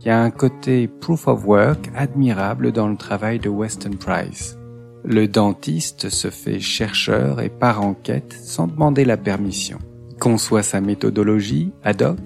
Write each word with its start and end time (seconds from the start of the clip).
qui 0.00 0.08
a 0.08 0.20
un 0.20 0.30
côté 0.30 0.88
proof 0.88 1.28
of 1.28 1.44
work 1.44 1.90
admirable 1.94 2.72
dans 2.72 2.88
le 2.88 2.96
travail 2.96 3.38
de 3.38 3.50
Weston 3.50 3.96
Price. 3.98 4.58
Le 5.04 5.28
dentiste 5.28 6.08
se 6.08 6.28
fait 6.28 6.58
chercheur 6.58 7.40
et 7.40 7.50
part 7.50 7.82
en 7.82 7.94
quête 7.94 8.32
sans 8.32 8.66
demander 8.66 9.04
la 9.04 9.16
permission. 9.16 9.78
Il 10.10 10.16
conçoit 10.16 10.62
sa 10.62 10.80
méthodologie 10.80 11.72
ad 11.84 12.02
hoc, 12.02 12.18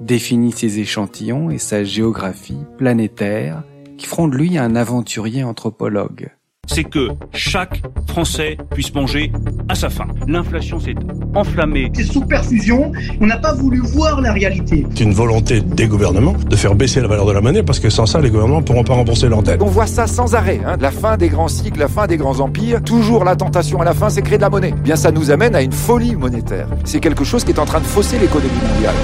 définit 0.00 0.52
ses 0.52 0.78
échantillons 0.78 1.50
et 1.50 1.58
sa 1.58 1.84
géographie 1.84 2.64
planétaire 2.78 3.64
qui 3.96 4.06
feront 4.06 4.28
de 4.28 4.36
lui 4.36 4.58
un 4.58 4.76
aventurier 4.76 5.42
anthropologue 5.42 6.30
c'est 6.72 6.84
que 6.84 7.08
chaque 7.32 7.82
Français 8.06 8.56
puisse 8.70 8.94
manger 8.94 9.30
à 9.68 9.74
sa 9.74 9.90
faim. 9.90 10.06
L'inflation 10.26 10.80
s'est 10.80 10.94
enflammée. 11.34 11.90
C'est 11.94 12.04
sous 12.04 12.22
perfusion, 12.22 12.92
on 13.20 13.26
n'a 13.26 13.36
pas 13.36 13.52
voulu 13.52 13.80
voir 13.80 14.20
la 14.20 14.32
réalité. 14.32 14.86
C'est 14.94 15.04
une 15.04 15.12
volonté 15.12 15.60
des 15.60 15.86
gouvernements 15.86 16.32
de 16.32 16.56
faire 16.56 16.74
baisser 16.74 17.00
la 17.00 17.08
valeur 17.08 17.26
de 17.26 17.32
la 17.32 17.40
monnaie 17.40 17.62
parce 17.62 17.78
que 17.78 17.90
sans 17.90 18.06
ça, 18.06 18.20
les 18.20 18.30
gouvernements 18.30 18.60
ne 18.60 18.64
pourront 18.64 18.84
pas 18.84 18.94
rembourser 18.94 19.28
leurs 19.28 19.42
dettes. 19.42 19.60
On 19.60 19.66
voit 19.66 19.86
ça 19.86 20.06
sans 20.06 20.34
arrêt. 20.34 20.60
Hein. 20.64 20.76
La 20.80 20.90
fin 20.90 21.16
des 21.16 21.28
grands 21.28 21.48
cycles, 21.48 21.80
la 21.80 21.88
fin 21.88 22.06
des 22.06 22.16
grands 22.16 22.40
empires. 22.40 22.82
Toujours 22.82 23.24
la 23.24 23.36
tentation 23.36 23.80
à 23.80 23.84
la 23.84 23.92
fin, 23.92 24.08
c'est 24.08 24.22
créer 24.22 24.38
de 24.38 24.42
la 24.42 24.50
monnaie. 24.50 24.72
Bien, 24.72 24.96
ça 24.96 25.10
nous 25.10 25.30
amène 25.30 25.54
à 25.54 25.62
une 25.62 25.72
folie 25.72 26.16
monétaire. 26.16 26.68
C'est 26.84 27.00
quelque 27.00 27.24
chose 27.24 27.44
qui 27.44 27.50
est 27.50 27.58
en 27.58 27.66
train 27.66 27.80
de 27.80 27.86
fausser 27.86 28.18
l'économie 28.18 28.50
mondiale. 28.72 28.94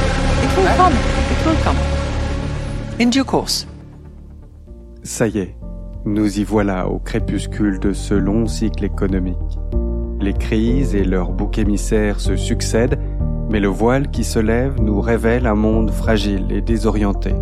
It 0.43 0.57
will 0.57 0.77
come. 0.77 0.93
It 0.93 1.47
will 1.47 1.65
come. 1.65 1.77
In 3.01 3.11
due 3.11 3.25
course. 3.25 3.67
Ça 5.03 5.27
y 5.27 5.39
est, 5.39 5.55
nous 6.05 6.39
y 6.39 6.45
voilà 6.45 6.89
au 6.89 6.99
crépuscule 6.99 7.79
de 7.81 7.93
ce 7.93 8.15
long 8.15 8.47
cycle 8.47 8.85
économique. 8.85 9.37
Les 10.21 10.33
crises 10.33 10.95
et 10.95 11.05
leurs 11.05 11.33
boucs 11.33 11.59
émissaires 11.59 12.21
se 12.21 12.37
succèdent, 12.37 12.99
mais 13.51 13.61
le 13.61 13.69
voile 13.69 14.09
qui 14.11 14.25
se 14.25 14.39
lève 14.39 14.81
nous 14.81 15.01
révèle 15.01 15.47
un 15.47 15.55
monde 15.55 15.91
fragile 15.91 16.47
et 16.51 16.61
désorienté. 16.61 17.35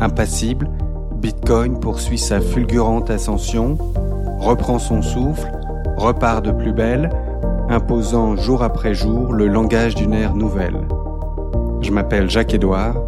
Impassible, 0.00 0.68
Bitcoin 1.16 1.80
poursuit 1.80 2.18
sa 2.18 2.40
fulgurante 2.40 3.10
ascension, 3.10 3.76
reprend 4.38 4.78
son 4.78 5.02
souffle, 5.02 5.50
repart 5.96 6.44
de 6.44 6.52
plus 6.52 6.72
belle, 6.72 7.10
imposant 7.68 8.36
jour 8.36 8.62
après 8.62 8.94
jour 8.94 9.32
le 9.32 9.48
langage 9.48 9.94
d'une 9.94 10.12
ère 10.12 10.34
nouvelle. 10.34 10.80
Je 11.80 11.90
m'appelle 11.90 12.30
Jacques-Édouard, 12.30 13.02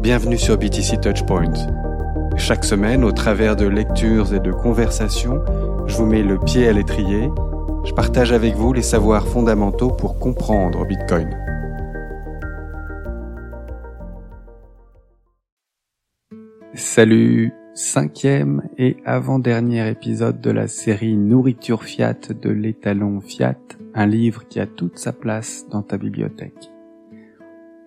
bienvenue 0.00 0.38
sur 0.38 0.56
BTC 0.56 1.00
Touchpoint. 1.00 1.83
Chaque 2.36 2.64
semaine, 2.64 3.04
au 3.04 3.12
travers 3.12 3.54
de 3.54 3.66
lectures 3.66 4.34
et 4.34 4.40
de 4.40 4.50
conversations, 4.50 5.42
je 5.86 5.96
vous 5.96 6.04
mets 6.04 6.22
le 6.22 6.38
pied 6.38 6.66
à 6.66 6.72
l'étrier. 6.72 7.30
Je 7.84 7.92
partage 7.92 8.32
avec 8.32 8.54
vous 8.54 8.72
les 8.72 8.82
savoirs 8.82 9.26
fondamentaux 9.26 9.90
pour 9.90 10.18
comprendre 10.18 10.84
Bitcoin. 10.84 11.30
Salut, 16.74 17.52
cinquième 17.74 18.62
et 18.78 18.96
avant-dernier 19.04 19.88
épisode 19.88 20.40
de 20.40 20.50
la 20.50 20.66
série 20.66 21.16
Nourriture 21.16 21.84
Fiat 21.84 22.32
de 22.42 22.50
l'étalon 22.50 23.20
Fiat, 23.20 23.58
un 23.94 24.06
livre 24.06 24.46
qui 24.48 24.58
a 24.58 24.66
toute 24.66 24.98
sa 24.98 25.12
place 25.12 25.66
dans 25.70 25.82
ta 25.82 25.98
bibliothèque. 25.98 26.70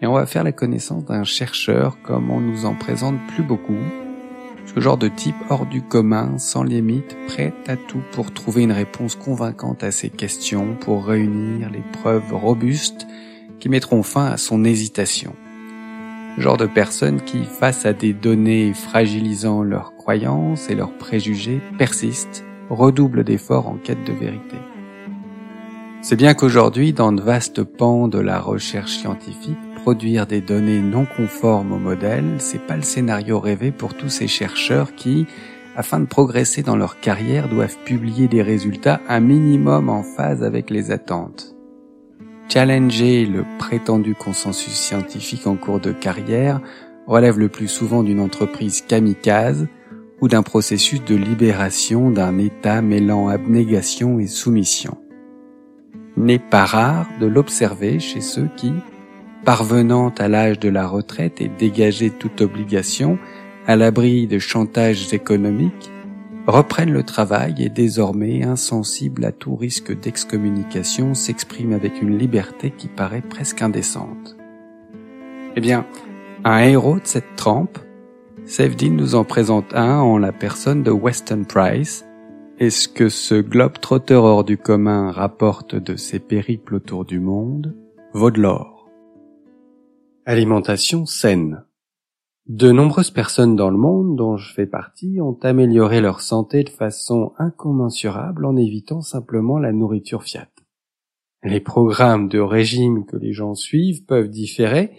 Et 0.02 0.08
on 0.08 0.14
va 0.14 0.26
faire 0.26 0.44
la 0.44 0.54
connaissance 0.54 1.04
d'un 1.06 1.24
chercheur 1.26 2.02
comme 2.02 2.32
on 2.32 2.40
nous 2.40 2.66
en 2.66 2.76
présente 2.76 3.18
plus 3.28 3.44
beaucoup, 3.44 3.80
ce 4.78 4.82
genre 4.82 5.00
de 5.00 5.08
type 5.08 5.36
hors 5.50 5.66
du 5.66 5.82
commun, 5.82 6.38
sans 6.38 6.62
limite, 6.62 7.18
prêt 7.26 7.52
à 7.66 7.76
tout 7.76 8.04
pour 8.12 8.32
trouver 8.32 8.62
une 8.62 8.72
réponse 8.72 9.16
convaincante 9.16 9.84
à 9.84 9.90
ses 9.90 10.12
questions, 10.12 10.78
pour 10.80 11.08
réunir 11.08 11.72
les 11.72 11.82
preuves 11.94 12.32
robustes 12.32 13.08
qui 13.60 13.70
mettront 13.70 14.04
fin 14.04 14.28
à 14.28 14.38
son 14.38 14.64
hésitation. 14.64 15.36
Genre 16.38 16.58
de 16.58 16.68
personne 16.68 17.22
qui, 17.22 17.44
face 17.44 17.88
à 17.88 17.94
des 17.94 18.14
données 18.14 18.72
fragilisant 18.72 19.64
leurs 19.64 19.96
croyances 19.96 20.70
et 20.70 20.76
leurs 20.76 20.96
préjugés, 20.96 21.60
persiste, 21.80 22.46
redouble 22.70 23.24
d'efforts 23.24 23.68
en 23.68 23.78
quête 23.78 24.04
de 24.04 24.14
vérité. 24.14 24.58
C'est 26.04 26.18
bien 26.18 26.36
qu'aujourd'hui, 26.36 26.94
dans 26.94 27.14
de 27.14 27.22
vastes 27.24 27.64
pans 27.64 28.08
de 28.08 28.20
la 28.20 28.40
recherche 28.40 28.92
scientifique, 28.92 29.58
produire 29.88 30.28
des 30.28 30.42
données 30.42 30.82
non 30.82 31.06
conformes 31.06 31.72
au 31.72 31.78
modèle, 31.78 32.26
c'est 32.40 32.60
pas 32.60 32.76
le 32.76 32.82
scénario 32.82 33.40
rêvé 33.40 33.72
pour 33.72 33.94
tous 33.94 34.10
ces 34.10 34.28
chercheurs 34.28 34.96
qui, 34.96 35.28
afin 35.78 36.02
de 36.02 36.06
progresser 36.06 36.62
dans 36.62 36.76
leur 36.76 37.00
carrière, 37.00 37.48
doivent 37.48 37.78
publier 37.86 38.28
des 38.28 38.42
résultats 38.42 39.00
un 39.08 39.22
minimum 39.22 39.88
en 39.88 40.04
phase 40.04 40.44
avec 40.44 40.72
les 40.72 40.92
attentes. 40.92 41.56
Challenger 42.50 43.26
le 43.26 43.46
prétendu 43.60 44.14
consensus 44.14 44.74
scientifique 44.74 45.48
en 45.48 45.56
cours 45.56 45.80
de 45.80 45.94
carrière 45.94 46.60
relève 47.06 47.40
le 47.40 47.48
plus 47.48 47.70
souvent 47.70 48.04
d'une 48.04 48.20
entreprise 48.20 48.82
kamikaze 48.82 49.70
ou 50.20 50.28
d'un 50.28 50.44
processus 50.44 51.02
de 51.06 51.16
libération 51.16 52.12
d'un 52.12 52.38
état 52.40 52.82
mêlant 52.82 53.30
abnégation 53.30 54.20
et 54.20 54.28
soumission. 54.28 54.98
N'est 56.18 56.40
pas 56.40 56.66
rare 56.66 57.08
de 57.22 57.26
l'observer 57.26 58.02
chez 58.02 58.20
ceux 58.20 58.50
qui, 58.58 58.74
parvenant 59.48 60.10
à 60.18 60.28
l'âge 60.28 60.60
de 60.60 60.68
la 60.68 60.86
retraite 60.86 61.40
et 61.40 61.48
dégagés 61.48 62.10
toute 62.10 62.42
obligation, 62.42 63.18
à 63.66 63.78
l'abri 63.78 64.28
de 64.28 64.40
chantages 64.40 65.14
économiques, 65.14 65.90
reprennent 66.48 66.92
le 66.92 67.04
travail 67.04 67.56
et 67.64 67.70
désormais 67.70 68.44
insensibles 68.44 69.24
à 69.24 69.32
tout 69.32 69.56
risque 69.56 69.98
d'excommunication 69.98 71.14
s'expriment 71.14 71.72
avec 71.72 72.02
une 72.02 72.18
liberté 72.18 72.74
qui 72.78 72.90
paraît 72.90 73.22
presque 73.22 73.62
indécente. 73.62 74.36
Eh 75.56 75.62
bien, 75.62 75.86
un 76.44 76.60
héros 76.60 77.00
de 77.00 77.06
cette 77.06 77.38
trempe, 77.38 77.80
Sevdin 78.44 78.92
nous 78.92 79.16
en 79.16 79.24
présente 79.24 79.74
un 79.74 80.00
en 80.02 80.18
la 80.18 80.34
personne 80.34 80.84
de 80.84 80.92
Weston 80.92 81.46
Price. 81.48 82.06
Est-ce 82.60 82.90
que 82.90 83.08
ce 83.08 83.36
globe 83.36 83.80
trotteur 83.80 84.26
hors 84.26 84.44
du 84.44 84.58
commun 84.58 85.10
rapporte 85.10 85.74
de 85.74 85.96
ses 85.96 86.20
périples 86.20 86.76
autour 86.76 87.06
du 87.06 87.22
monde? 87.22 87.74
Vaut 88.14 88.32
de 88.32 88.42
l'or 88.42 88.77
Alimentation 90.30 91.06
saine. 91.06 91.64
De 92.48 92.74
nombreuses 92.74 93.12
personnes 93.12 93.56
dans 93.56 93.70
le 93.70 93.78
monde, 93.78 94.18
dont 94.18 94.36
je 94.36 94.54
fais 94.54 94.66
partie, 94.66 95.22
ont 95.22 95.40
amélioré 95.42 96.02
leur 96.02 96.20
santé 96.20 96.66
de 96.66 96.70
façon 96.70 97.32
incommensurable 97.38 98.46
en 98.46 98.58
évitant 98.58 99.00
simplement 99.00 99.58
la 99.58 99.72
nourriture 99.72 100.24
fiat. 100.24 100.50
Les 101.44 101.62
programmes 101.62 102.28
de 102.28 102.40
régime 102.40 103.06
que 103.06 103.16
les 103.16 103.32
gens 103.32 103.56
suivent 103.56 104.04
peuvent 104.04 104.28
différer, 104.28 104.92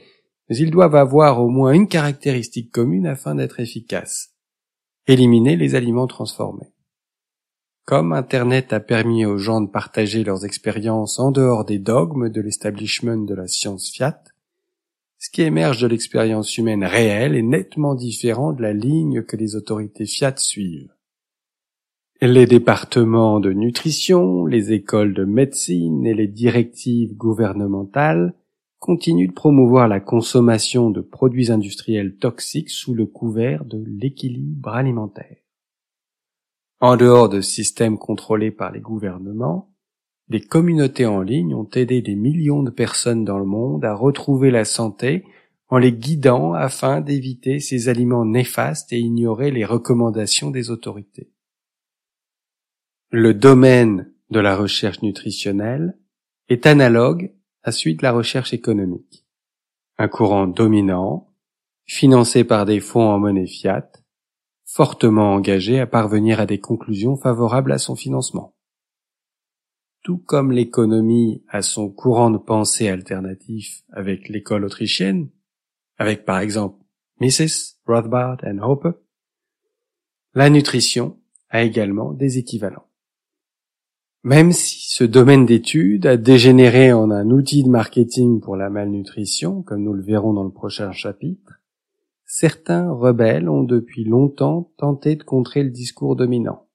mais 0.48 0.56
ils 0.56 0.70
doivent 0.70 0.94
avoir 0.94 1.42
au 1.42 1.50
moins 1.50 1.72
une 1.72 1.88
caractéristique 1.88 2.72
commune 2.72 3.06
afin 3.06 3.34
d'être 3.34 3.60
efficaces. 3.60 4.34
Éliminer 5.06 5.56
les 5.56 5.74
aliments 5.74 6.06
transformés. 6.06 6.72
Comme 7.84 8.14
Internet 8.14 8.72
a 8.72 8.80
permis 8.80 9.26
aux 9.26 9.36
gens 9.36 9.60
de 9.60 9.68
partager 9.68 10.24
leurs 10.24 10.46
expériences 10.46 11.18
en 11.18 11.32
dehors 11.32 11.66
des 11.66 11.78
dogmes 11.78 12.30
de 12.30 12.40
l'establishment 12.40 13.26
de 13.26 13.34
la 13.34 13.46
science 13.46 13.90
fiat, 13.90 14.22
ce 15.18 15.30
qui 15.30 15.42
émerge 15.42 15.80
de 15.80 15.88
l'expérience 15.88 16.56
humaine 16.56 16.84
réelle 16.84 17.34
est 17.34 17.42
nettement 17.42 17.94
différent 17.94 18.52
de 18.52 18.62
la 18.62 18.72
ligne 18.72 19.22
que 19.22 19.36
les 19.36 19.56
autorités 19.56 20.06
Fiat 20.06 20.36
suivent. 20.36 20.94
Les 22.20 22.46
départements 22.46 23.38
de 23.38 23.52
nutrition, 23.52 24.46
les 24.46 24.72
écoles 24.72 25.14
de 25.14 25.24
médecine 25.24 26.06
et 26.06 26.14
les 26.14 26.26
directives 26.26 27.16
gouvernementales 27.16 28.34
continuent 28.78 29.28
de 29.28 29.34
promouvoir 29.34 29.88
la 29.88 30.00
consommation 30.00 30.90
de 30.90 31.00
produits 31.00 31.50
industriels 31.50 32.16
toxiques 32.16 32.70
sous 32.70 32.94
le 32.94 33.06
couvert 33.06 33.64
de 33.64 33.84
l'équilibre 33.86 34.70
alimentaire. 34.70 35.36
En 36.80 36.96
dehors 36.96 37.28
de 37.28 37.40
systèmes 37.40 37.98
contrôlés 37.98 38.52
par 38.52 38.70
les 38.70 38.80
gouvernements, 38.80 39.74
des 40.28 40.40
communautés 40.40 41.06
en 41.06 41.22
ligne 41.22 41.54
ont 41.54 41.68
aidé 41.74 42.02
des 42.02 42.14
millions 42.14 42.62
de 42.62 42.70
personnes 42.70 43.24
dans 43.24 43.38
le 43.38 43.46
monde 43.46 43.84
à 43.84 43.94
retrouver 43.94 44.50
la 44.50 44.64
santé 44.64 45.24
en 45.68 45.78
les 45.78 45.92
guidant 45.92 46.54
afin 46.54 47.00
d'éviter 47.00 47.60
ces 47.60 47.88
aliments 47.88 48.24
néfastes 48.24 48.92
et 48.92 48.98
ignorer 48.98 49.50
les 49.50 49.64
recommandations 49.64 50.50
des 50.50 50.70
autorités. 50.70 51.30
Le 53.10 53.32
domaine 53.32 54.12
de 54.30 54.40
la 54.40 54.56
recherche 54.56 55.02
nutritionnelle 55.02 55.98
est 56.48 56.66
analogue 56.66 57.32
à 57.62 57.72
celui 57.72 57.96
de 57.96 58.02
la 58.02 58.12
recherche 58.12 58.52
économique. 58.52 59.26
Un 59.98 60.08
courant 60.08 60.46
dominant, 60.46 61.32
financé 61.86 62.44
par 62.44 62.66
des 62.66 62.80
fonds 62.80 63.08
en 63.08 63.18
monnaie 63.18 63.46
fiat, 63.46 63.90
fortement 64.64 65.32
engagé 65.32 65.80
à 65.80 65.86
parvenir 65.86 66.40
à 66.40 66.46
des 66.46 66.60
conclusions 66.60 67.16
favorables 67.16 67.72
à 67.72 67.78
son 67.78 67.96
financement 67.96 68.57
tout 70.08 70.16
comme 70.24 70.52
l'économie 70.52 71.42
a 71.50 71.60
son 71.60 71.90
courant 71.90 72.30
de 72.30 72.38
pensée 72.38 72.88
alternatif 72.88 73.82
avec 73.92 74.30
l'école 74.30 74.64
autrichienne, 74.64 75.28
avec 75.98 76.24
par 76.24 76.38
exemple 76.38 76.82
Mrs. 77.20 77.76
Rothbard 77.86 78.38
and 78.42 78.56
Hopper, 78.62 78.92
la 80.32 80.48
nutrition 80.48 81.18
a 81.50 81.62
également 81.62 82.14
des 82.14 82.38
équivalents. 82.38 82.86
Même 84.22 84.52
si 84.52 84.88
ce 84.88 85.04
domaine 85.04 85.44
d'étude 85.44 86.06
a 86.06 86.16
dégénéré 86.16 86.90
en 86.90 87.10
un 87.10 87.28
outil 87.28 87.62
de 87.62 87.68
marketing 87.68 88.40
pour 88.40 88.56
la 88.56 88.70
malnutrition, 88.70 89.60
comme 89.60 89.82
nous 89.82 89.92
le 89.92 90.02
verrons 90.02 90.32
dans 90.32 90.44
le 90.44 90.52
prochain 90.52 90.90
chapitre, 90.90 91.60
certains 92.24 92.90
rebelles 92.90 93.50
ont 93.50 93.62
depuis 93.62 94.04
longtemps 94.04 94.72
tenté 94.78 95.16
de 95.16 95.22
contrer 95.22 95.62
le 95.62 95.70
discours 95.70 96.16
dominant. 96.16 96.67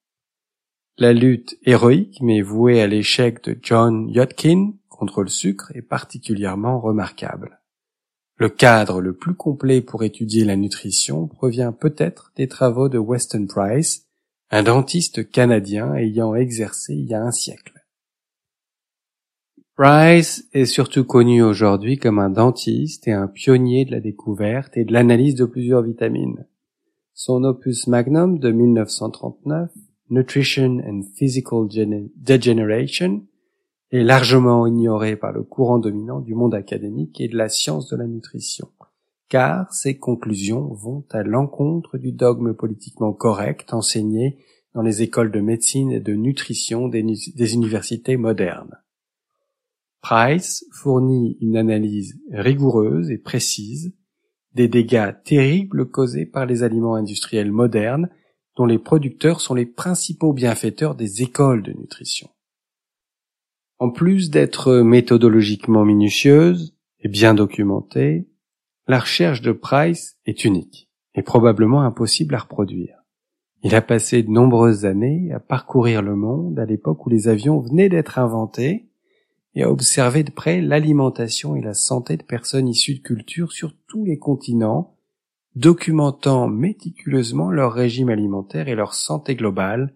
La 0.96 1.12
lutte 1.12 1.58
héroïque 1.64 2.20
mais 2.22 2.40
vouée 2.40 2.80
à 2.80 2.86
l'échec 2.86 3.42
de 3.42 3.58
John 3.60 4.08
Yotkin 4.08 4.74
contre 4.88 5.24
le 5.24 5.28
sucre 5.28 5.72
est 5.74 5.82
particulièrement 5.82 6.78
remarquable. 6.78 7.60
Le 8.36 8.48
cadre 8.48 9.00
le 9.00 9.12
plus 9.12 9.34
complet 9.34 9.80
pour 9.80 10.04
étudier 10.04 10.44
la 10.44 10.54
nutrition 10.54 11.26
provient 11.26 11.72
peut-être 11.72 12.30
des 12.36 12.46
travaux 12.46 12.88
de 12.88 12.98
Weston 12.98 13.46
Price, 13.48 14.06
un 14.50 14.62
dentiste 14.62 15.28
canadien 15.28 15.94
ayant 15.94 16.36
exercé 16.36 16.94
il 16.94 17.06
y 17.06 17.14
a 17.14 17.22
un 17.22 17.32
siècle. 17.32 17.84
Price 19.74 20.48
est 20.52 20.66
surtout 20.66 21.04
connu 21.04 21.42
aujourd'hui 21.42 21.98
comme 21.98 22.20
un 22.20 22.30
dentiste 22.30 23.08
et 23.08 23.12
un 23.12 23.26
pionnier 23.26 23.84
de 23.84 23.90
la 23.90 24.00
découverte 24.00 24.76
et 24.76 24.84
de 24.84 24.92
l'analyse 24.92 25.34
de 25.34 25.44
plusieurs 25.44 25.82
vitamines. 25.82 26.46
Son 27.14 27.42
opus 27.42 27.88
magnum 27.88 28.38
de 28.38 28.52
1939, 28.52 29.70
Nutrition 30.10 30.80
and 30.86 31.02
Physical 31.16 31.66
Degeneration, 32.16 33.26
est 33.90 34.02
largement 34.02 34.66
ignoré 34.66 35.16
par 35.16 35.32
le 35.32 35.42
courant 35.42 35.78
dominant 35.78 36.20
du 36.20 36.34
monde 36.34 36.54
académique 36.54 37.20
et 37.20 37.28
de 37.28 37.36
la 37.36 37.48
science 37.48 37.88
de 37.88 37.96
la 37.96 38.06
nutrition, 38.06 38.68
car 39.28 39.72
ses 39.72 39.98
conclusions 39.98 40.72
vont 40.74 41.04
à 41.10 41.22
l'encontre 41.22 41.96
du 41.96 42.10
dogme 42.10 42.54
politiquement 42.54 43.12
correct 43.12 43.72
enseigné 43.72 44.38
dans 44.74 44.82
les 44.82 45.02
écoles 45.02 45.30
de 45.30 45.40
médecine 45.40 45.92
et 45.92 46.00
de 46.00 46.14
nutrition 46.14 46.88
des, 46.88 47.04
des 47.04 47.54
universités 47.54 48.16
modernes. 48.16 48.76
Price 50.00 50.66
fournit 50.72 51.38
une 51.40 51.56
analyse 51.56 52.18
rigoureuse 52.30 53.10
et 53.10 53.18
précise 53.18 53.94
des 54.54 54.68
dégâts 54.68 55.14
terribles 55.24 55.88
causés 55.88 56.26
par 56.26 56.46
les 56.46 56.62
aliments 56.62 56.96
industriels 56.96 57.52
modernes 57.52 58.10
dont 58.56 58.66
les 58.66 58.78
producteurs 58.78 59.40
sont 59.40 59.54
les 59.54 59.66
principaux 59.66 60.32
bienfaiteurs 60.32 60.94
des 60.94 61.22
écoles 61.22 61.62
de 61.62 61.72
nutrition. 61.72 62.28
En 63.78 63.90
plus 63.90 64.30
d'être 64.30 64.80
méthodologiquement 64.80 65.84
minutieuse 65.84 66.76
et 67.00 67.08
bien 67.08 67.34
documentée, 67.34 68.28
la 68.86 69.00
recherche 69.00 69.42
de 69.42 69.52
Price 69.52 70.18
est 70.26 70.44
unique 70.44 70.88
et 71.14 71.22
probablement 71.22 71.82
impossible 71.82 72.34
à 72.34 72.38
reproduire. 72.38 73.04
Il 73.62 73.74
a 73.74 73.80
passé 73.80 74.22
de 74.22 74.30
nombreuses 74.30 74.84
années 74.84 75.32
à 75.32 75.40
parcourir 75.40 76.02
le 76.02 76.14
monde 76.14 76.58
à 76.58 76.66
l'époque 76.66 77.06
où 77.06 77.10
les 77.10 77.28
avions 77.28 77.60
venaient 77.60 77.88
d'être 77.88 78.18
inventés 78.18 78.90
et 79.54 79.62
à 79.62 79.70
observer 79.70 80.22
de 80.22 80.30
près 80.30 80.60
l'alimentation 80.60 81.56
et 81.56 81.62
la 81.62 81.74
santé 81.74 82.16
de 82.16 82.22
personnes 82.22 82.68
issues 82.68 82.96
de 82.96 83.02
cultures 83.02 83.52
sur 83.52 83.72
tous 83.86 84.04
les 84.04 84.18
continents, 84.18 84.93
documentant 85.54 86.48
méticuleusement 86.48 87.50
leur 87.50 87.72
régime 87.72 88.08
alimentaire 88.08 88.68
et 88.68 88.74
leur 88.74 88.94
santé 88.94 89.36
globale, 89.36 89.94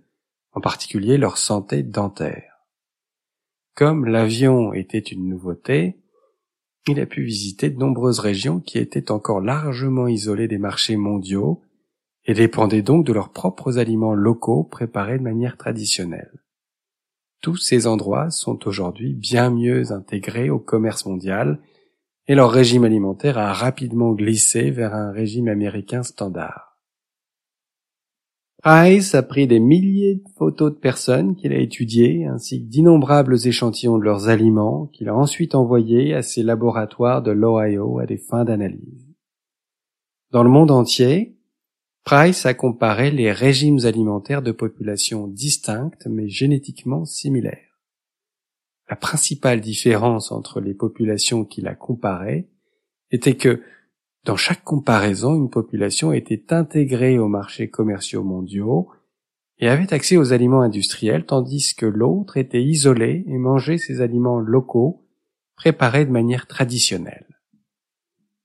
en 0.52 0.60
particulier 0.60 1.18
leur 1.18 1.38
santé 1.38 1.82
dentaire. 1.82 2.66
Comme 3.74 4.06
l'avion 4.06 4.72
était 4.72 4.98
une 4.98 5.28
nouveauté, 5.28 5.98
il 6.86 7.00
a 7.00 7.06
pu 7.06 7.22
visiter 7.22 7.70
de 7.70 7.78
nombreuses 7.78 8.20
régions 8.20 8.60
qui 8.60 8.78
étaient 8.78 9.10
encore 9.10 9.40
largement 9.40 10.08
isolées 10.08 10.48
des 10.48 10.58
marchés 10.58 10.96
mondiaux 10.96 11.62
et 12.24 12.34
dépendaient 12.34 12.82
donc 12.82 13.06
de 13.06 13.12
leurs 13.12 13.30
propres 13.30 13.78
aliments 13.78 14.14
locaux 14.14 14.64
préparés 14.64 15.18
de 15.18 15.22
manière 15.22 15.56
traditionnelle. 15.56 16.32
Tous 17.40 17.56
ces 17.56 17.86
endroits 17.86 18.30
sont 18.30 18.66
aujourd'hui 18.66 19.14
bien 19.14 19.50
mieux 19.50 19.92
intégrés 19.92 20.50
au 20.50 20.58
commerce 20.58 21.06
mondial 21.06 21.60
et 22.28 22.34
leur 22.34 22.50
régime 22.50 22.84
alimentaire 22.84 23.38
a 23.38 23.52
rapidement 23.52 24.12
glissé 24.12 24.70
vers 24.70 24.94
un 24.94 25.10
régime 25.10 25.48
américain 25.48 26.02
standard. 26.02 26.78
Price 28.62 29.14
a 29.14 29.22
pris 29.22 29.46
des 29.46 29.60
milliers 29.60 30.16
de 30.16 30.30
photos 30.36 30.72
de 30.72 30.78
personnes 30.78 31.36
qu'il 31.36 31.52
a 31.52 31.58
étudiées, 31.58 32.26
ainsi 32.26 32.60
que 32.60 32.68
d'innombrables 32.68 33.46
échantillons 33.46 33.98
de 33.98 34.02
leurs 34.02 34.28
aliments 34.28 34.86
qu'il 34.86 35.08
a 35.08 35.14
ensuite 35.14 35.54
envoyés 35.54 36.12
à 36.12 36.22
ses 36.22 36.42
laboratoires 36.42 37.22
de 37.22 37.30
l'Ohio 37.30 38.00
à 38.00 38.06
des 38.06 38.18
fins 38.18 38.44
d'analyse. 38.44 39.06
Dans 40.32 40.42
le 40.42 40.50
monde 40.50 40.70
entier, 40.70 41.38
Price 42.04 42.46
a 42.46 42.54
comparé 42.54 43.10
les 43.10 43.32
régimes 43.32 43.84
alimentaires 43.84 44.42
de 44.42 44.52
populations 44.52 45.28
distinctes 45.28 46.06
mais 46.06 46.28
génétiquement 46.28 47.04
similaires. 47.04 47.67
La 48.88 48.96
principale 48.96 49.60
différence 49.60 50.32
entre 50.32 50.60
les 50.60 50.74
populations 50.74 51.44
qu'il 51.44 51.68
a 51.68 51.74
comparées 51.74 52.48
était 53.10 53.36
que 53.36 53.62
dans 54.24 54.36
chaque 54.36 54.64
comparaison, 54.64 55.34
une 55.34 55.50
population 55.50 56.12
était 56.12 56.52
intégrée 56.52 57.18
aux 57.18 57.28
marchés 57.28 57.70
commerciaux 57.70 58.24
mondiaux 58.24 58.88
et 59.58 59.68
avait 59.68 59.92
accès 59.92 60.16
aux 60.16 60.32
aliments 60.32 60.62
industriels, 60.62 61.26
tandis 61.26 61.74
que 61.74 61.86
l'autre 61.86 62.36
était 62.36 62.62
isolée 62.62 63.24
et 63.26 63.38
mangeait 63.38 63.78
ses 63.78 64.00
aliments 64.00 64.38
locaux, 64.38 65.06
préparés 65.56 66.04
de 66.04 66.10
manière 66.10 66.46
traditionnelle. 66.46 67.26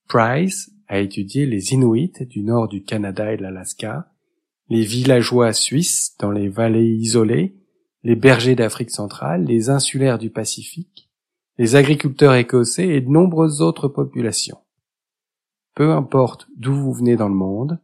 Price 0.08 0.72
a 0.88 1.00
étudié 1.00 1.46
les 1.46 1.74
Inuits 1.74 2.14
du 2.30 2.44
nord 2.44 2.68
du 2.68 2.84
Canada 2.84 3.32
et 3.34 3.38
de 3.38 3.44
l'Alaska, 3.44 4.12
les 4.70 4.84
villageois 4.84 5.54
suisses 5.54 6.16
dans 6.20 6.32
les 6.32 6.50
vallées 6.50 6.94
isolées, 6.96 7.56
les 8.04 8.16
bergers 8.16 8.56
d'Afrique 8.56 8.92
centrale, 8.92 9.46
les 9.46 9.70
insulaires 9.70 10.20
du 10.20 10.30
Pacifique, 10.30 11.10
les 11.58 11.76
agriculteurs 11.76 12.36
écossais 12.36 12.88
et 12.88 13.02
de 13.02 13.10
nombreuses 13.10 13.62
autres 13.62 13.88
populations. 13.88 14.60
Peu 15.76 15.92
importe 15.92 16.48
d'où 16.58 16.74
vous 16.74 16.94
venez 16.94 17.16
dans 17.16 17.30
le 17.30 17.36
monde, 17.36 17.80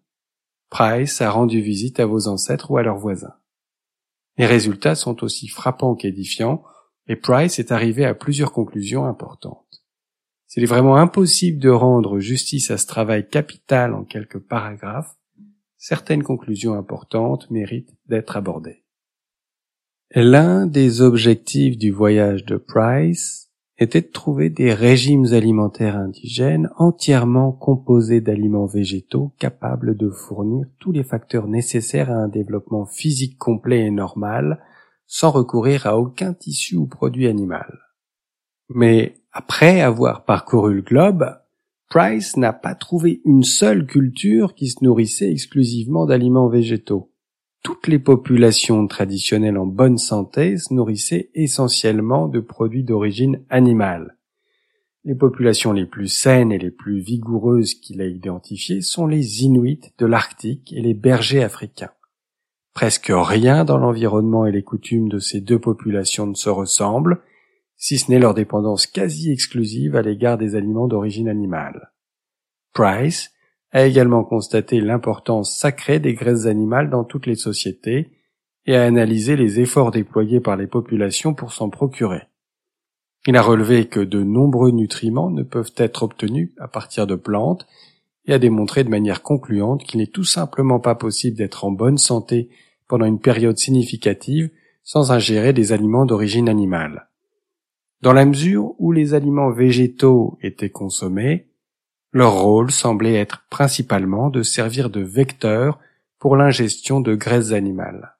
Price 0.70 1.22
a 1.22 1.32
rendu 1.32 1.62
visite 1.62 2.00
à 2.00 2.06
vos 2.06 2.28
ancêtres 2.28 2.70
ou 2.70 2.78
à 2.78 2.84
leurs 2.84 2.98
voisins. 2.98 3.36
Les 4.38 4.46
résultats 4.46 4.96
sont 4.96 5.24
aussi 5.24 5.48
frappants 5.48 5.96
qu'édifiants, 5.96 6.64
et 7.08 7.16
Price 7.16 7.58
est 7.58 7.72
arrivé 7.72 8.06
à 8.06 8.14
plusieurs 8.14 8.52
conclusions 8.52 9.06
importantes. 9.06 9.84
S'il 10.48 10.64
est 10.64 10.68
vraiment 10.68 10.96
impossible 10.96 11.60
de 11.60 11.70
rendre 11.70 12.20
justice 12.20 12.72
à 12.72 12.78
ce 12.78 12.88
travail 12.88 13.28
capital 13.28 13.94
en 13.94 14.04
quelques 14.04 14.40
paragraphes, 14.40 15.16
certaines 15.78 16.24
conclusions 16.24 16.74
importantes 16.74 17.50
méritent 17.50 17.96
d'être 18.08 18.38
abordées. 18.38 18.84
L'un 20.16 20.66
des 20.66 21.02
objectifs 21.02 21.78
du 21.78 21.92
voyage 21.92 22.44
de 22.44 22.58
Price 22.58 23.52
était 23.78 24.02
de 24.02 24.08
trouver 24.08 24.50
des 24.50 24.74
régimes 24.74 25.28
alimentaires 25.34 25.98
indigènes 25.98 26.72
entièrement 26.78 27.52
composés 27.52 28.20
d'aliments 28.20 28.66
végétaux 28.66 29.34
capables 29.38 29.96
de 29.96 30.10
fournir 30.10 30.66
tous 30.80 30.92
les 30.92 31.04
facteurs 31.04 31.48
nécessaires 31.48 32.10
à 32.10 32.16
un 32.16 32.28
développement 32.28 32.88
physique 32.88 33.38
complet 33.38 33.86
et 33.86 33.92
normal 33.92 34.64
sans 35.06 35.30
recourir 35.30 35.86
à 35.86 36.00
aucun 36.00 36.34
tissu 36.34 36.76
ou 36.76 36.88
produit 36.88 37.28
animal. 37.28 37.80
Mais 38.68 39.14
après 39.32 39.80
avoir 39.82 40.26
parcouru 40.26 40.78
le 40.78 40.82
globe, 40.82 41.38
Price 41.88 42.36
n'a 42.36 42.54
pas 42.54 42.74
trouvé 42.74 43.22
une 43.26 43.44
seule 43.44 43.86
culture 43.86 44.56
qui 44.56 44.70
se 44.70 44.84
nourrissait 44.84 45.32
exclusivement 45.32 46.08
d'aliments 46.08 46.50
végétaux 46.50 47.09
toutes 47.64 47.88
les 47.88 48.00
populations 48.00 48.88
traditionnelles 48.88 49.58
en 49.58 49.66
bonne 49.66 49.98
santé 49.98 50.58
se 50.58 50.74
nourrissaient 50.74 51.30
essentiellement 51.34 52.28
de 52.28 52.40
produits 52.40 52.84
d'origine 52.84 53.44
animale. 53.50 54.18
Les 55.06 55.16
populations 55.16 55.72
les 55.72 55.86
plus 55.86 56.08
saines 56.08 56.52
et 56.52 56.58
les 56.58 56.72
plus 56.72 57.00
vigoureuses 57.00 57.74
qu'il 57.74 58.02
a 58.02 58.06
identifiées 58.06 58.82
sont 58.82 59.08
les 59.08 59.44
Inuits 59.44 59.94
de 59.98 60.06
l'Arctique 60.06 60.74
et 60.74 60.82
les 60.82 60.94
bergers 60.94 61.44
africains. 61.44 61.92
Presque 62.74 63.12
rien 63.14 63.66
dans 63.66 63.78
l'environnement 63.78 64.46
et 64.46 64.52
les 64.52 64.64
coutumes 64.64 65.10
de 65.10 65.20
ces 65.20 65.42
deux 65.42 65.60
populations 65.60 66.28
ne 66.28 66.36
se 66.36 66.50
ressemble, 66.50 67.22
si 67.76 67.98
ce 67.98 68.12
n'est 68.12 68.20
leur 68.20 68.34
dépendance 68.34 68.88
quasi 68.88 69.32
exclusive 69.32 69.96
à 69.96 70.02
l'égard 70.02 70.38
des 70.38 70.56
aliments 70.56 70.88
d'origine 70.88 71.30
animale. 71.30 71.92
Price 72.74 73.32
a 73.72 73.86
également 73.86 74.24
constaté 74.24 74.82
l'importance 74.82 75.56
sacrée 75.56 76.00
des 76.00 76.14
graisses 76.14 76.46
animales 76.46 76.90
dans 76.90 77.04
toutes 77.04 77.28
les 77.28 77.36
sociétés 77.36 78.10
et 78.66 78.76
a 78.76 78.84
analysé 78.84 79.36
les 79.36 79.60
efforts 79.60 79.92
déployés 79.92 80.40
par 80.40 80.58
les 80.58 80.68
populations 80.68 81.34
pour 81.34 81.54
s'en 81.54 81.70
procurer. 81.70 82.24
Il 83.28 83.36
a 83.36 83.42
relevé 83.42 83.88
que 83.88 84.00
de 84.00 84.24
nombreux 84.24 84.72
nutriments 84.72 85.30
ne 85.30 85.44
peuvent 85.44 85.74
être 85.78 86.04
obtenus 86.04 86.52
à 86.60 86.68
partir 86.68 87.06
de 87.06 87.16
plantes 87.16 87.68
et 88.26 88.34
a 88.34 88.40
démontré 88.40 88.84
de 88.84 88.90
manière 88.90 89.22
concluante 89.22 89.84
qu'il 89.84 90.00
n'est 90.00 90.08
tout 90.08 90.24
simplement 90.24 90.80
pas 90.80 90.96
possible 90.96 91.38
d'être 91.38 91.66
en 91.66 91.72
bonne 91.72 91.98
santé 91.98 92.50
pendant 92.88 93.06
une 93.06 93.20
période 93.20 93.58
significative 93.58 94.50
sans 94.84 95.12
ingérer 95.12 95.54
des 95.54 95.74
aliments 95.74 96.06
d'origine 96.06 96.50
animale. 96.50 97.10
Dans 98.02 98.14
la 98.14 98.26
mesure 98.26 98.74
où 98.80 98.92
les 98.92 99.14
aliments 99.14 99.52
végétaux 99.52 100.38
étaient 100.42 100.70
consommés, 100.70 101.49
leur 102.12 102.42
rôle 102.42 102.72
semblait 102.72 103.16
être 103.16 103.46
principalement 103.50 104.30
de 104.30 104.44
servir 104.44 104.90
de 104.90 105.02
vecteur 105.02 105.80
pour 106.18 106.36
l'ingestion 106.36 107.02
de 107.02 107.16
graisses 107.16 107.52
animales. 107.52 108.18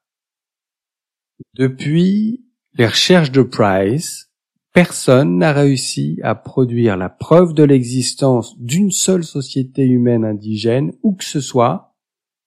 Depuis 1.54 2.44
les 2.74 2.86
recherches 2.86 3.32
de 3.32 3.42
Price, 3.42 4.30
personne 4.72 5.38
n'a 5.38 5.52
réussi 5.52 6.20
à 6.22 6.34
produire 6.34 6.96
la 6.96 7.08
preuve 7.08 7.54
de 7.54 7.64
l'existence 7.64 8.58
d'une 8.58 8.90
seule 8.90 9.24
société 9.24 9.84
humaine 9.84 10.24
indigène, 10.24 10.92
où 11.02 11.14
que 11.14 11.24
ce 11.24 11.40
soit, 11.40 11.94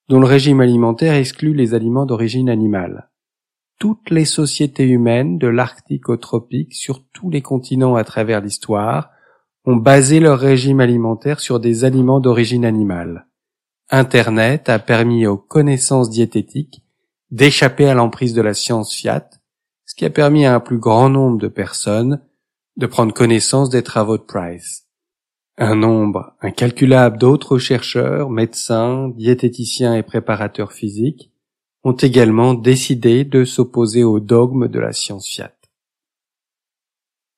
dont 0.09 0.19
le 0.19 0.25
régime 0.25 0.61
alimentaire 0.61 1.15
exclut 1.15 1.53
les 1.53 1.73
aliments 1.73 2.05
d'origine 2.05 2.49
animale. 2.49 3.09
Toutes 3.79 4.09
les 4.09 4.25
sociétés 4.25 4.87
humaines, 4.87 5.37
de 5.37 5.47
l'Arctique 5.47 6.07
au 6.07 6.15
tropique, 6.15 6.73
sur 6.73 7.03
tous 7.11 7.29
les 7.29 7.41
continents 7.41 7.95
à 7.95 8.03
travers 8.03 8.39
l'histoire, 8.39 9.09
ont 9.65 9.75
basé 9.75 10.19
leur 10.19 10.39
régime 10.39 10.79
alimentaire 10.79 11.39
sur 11.39 11.59
des 11.59 11.85
aliments 11.85 12.19
d'origine 12.19 12.65
animale. 12.65 13.27
Internet 13.89 14.69
a 14.69 14.79
permis 14.79 15.27
aux 15.27 15.37
connaissances 15.37 16.09
diététiques 16.09 16.83
d'échapper 17.31 17.87
à 17.87 17.93
l'emprise 17.93 18.33
de 18.33 18.41
la 18.41 18.53
science 18.53 18.93
fiat, 18.93 19.29
ce 19.85 19.95
qui 19.95 20.05
a 20.05 20.09
permis 20.09 20.45
à 20.45 20.55
un 20.55 20.59
plus 20.59 20.77
grand 20.77 21.09
nombre 21.09 21.37
de 21.37 21.47
personnes 21.47 22.21
de 22.77 22.87
prendre 22.87 23.13
connaissance 23.13 23.69
des 23.69 23.83
travaux 23.83 24.17
de 24.17 24.23
Price. 24.23 24.87
Un 25.57 25.75
nombre 25.75 26.33
incalculable 26.41 27.17
d'autres 27.17 27.59
chercheurs, 27.59 28.29
médecins, 28.29 29.09
diététiciens 29.09 29.95
et 29.95 30.03
préparateurs 30.03 30.73
physiques 30.73 31.31
ont 31.83 31.93
également 31.93 32.53
décidé 32.53 33.23
de 33.23 33.45
s'opposer 33.45 34.03
au 34.03 34.19
dogme 34.19 34.67
de 34.67 34.79
la 34.79 34.93
science 34.93 35.27
fiat. 35.27 35.53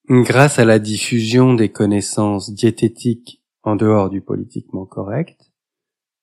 Grâce 0.07 0.59
à 0.59 0.65
la 0.65 0.77
diffusion 0.77 1.55
des 1.55 1.69
connaissances 1.69 2.53
diététiques 2.53 3.41
en 3.63 3.75
dehors 3.75 4.12
du 4.12 4.21
politiquement 4.21 4.85
correct, 4.85 5.51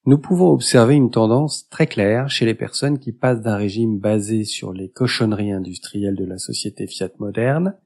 nous 0.06 0.18
pouvons 0.18 0.50
observer 0.50 0.94
une 0.94 1.10
tendance 1.10 1.68
très 1.68 1.88
claire 1.88 2.30
chez 2.30 2.46
les 2.46 2.54
personnes 2.54 3.00
qui 3.00 3.10
passent 3.10 3.40
d'un 3.40 3.56
régime 3.56 3.98
basé 3.98 4.44
sur 4.44 4.72
les 4.72 4.88
cochonneries 4.88 5.50
industrielles 5.50 6.14
de 6.14 6.24
la 6.24 6.38
société 6.38 6.86
Fiat 6.86 7.10
moderne 7.18 7.76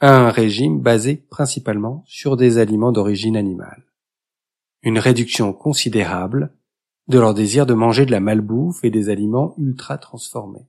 à 0.00 0.14
un 0.14 0.28
régime 0.28 0.82
basé 0.82 1.16
principalement 1.16 2.04
sur 2.06 2.36
des 2.36 2.58
aliments 2.58 2.92
d'origine 2.92 3.38
animale. 3.38 3.86
Une 4.82 4.98
réduction 4.98 5.54
considérable 5.54 6.54
de 7.08 7.18
leur 7.18 7.32
désir 7.32 7.64
de 7.64 7.72
manger 7.72 8.04
de 8.04 8.10
la 8.10 8.20
malbouffe 8.20 8.84
et 8.84 8.90
des 8.90 9.08
aliments 9.08 9.54
ultra 9.56 9.96
transformés. 9.96 10.68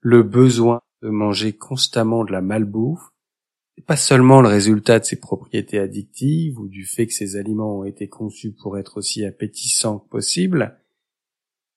Le 0.00 0.24
besoin 0.24 0.80
de 1.00 1.10
manger 1.10 1.52
constamment 1.52 2.24
de 2.24 2.32
la 2.32 2.40
malbouffe 2.40 3.12
pas 3.86 3.96
seulement 3.96 4.40
le 4.40 4.48
résultat 4.48 4.98
de 4.98 5.04
ses 5.04 5.20
propriétés 5.20 5.78
addictives 5.78 6.58
ou 6.58 6.68
du 6.68 6.84
fait 6.84 7.06
que 7.06 7.12
ces 7.12 7.36
aliments 7.36 7.80
ont 7.80 7.84
été 7.84 8.08
conçus 8.08 8.52
pour 8.52 8.78
être 8.78 8.98
aussi 8.98 9.24
appétissants 9.24 9.98
que 9.98 10.08
possible, 10.08 10.78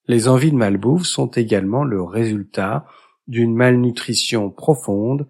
les 0.07 0.27
envies 0.27 0.51
de 0.51 0.57
malbouffe 0.57 1.05
sont 1.05 1.27
également 1.27 1.83
le 1.83 2.01
résultat 2.01 2.85
d'une 3.27 3.55
malnutrition 3.55 4.49
profonde 4.49 5.27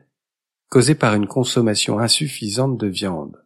causée 0.70 0.96
par 0.96 1.16
une 1.16 1.28
consommation 1.28 2.00
insuffisante 2.00 2.78
de 2.78 2.88
viande. 2.88 3.44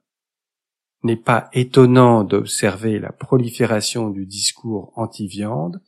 N'est 1.03 1.15
pas 1.15 1.50
étonnant 1.53 2.24
d'observer 2.24 3.00
la 3.00 3.12
prolifération 3.12 4.10
du 4.10 4.25
discours 4.25 4.94
anti-viande, 4.96 5.82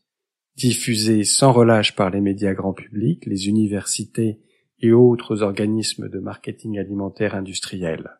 diffusé 0.55 1.23
sans 1.23 1.51
relâche 1.51 1.95
par 1.95 2.09
les 2.09 2.21
médias 2.21 2.53
grand 2.53 2.73
public, 2.73 3.25
les 3.25 3.47
universités 3.47 4.39
et 4.79 4.91
autres 4.91 5.41
organismes 5.41 6.09
de 6.09 6.19
marketing 6.19 6.77
alimentaire 6.77 7.35
industriel. 7.35 8.19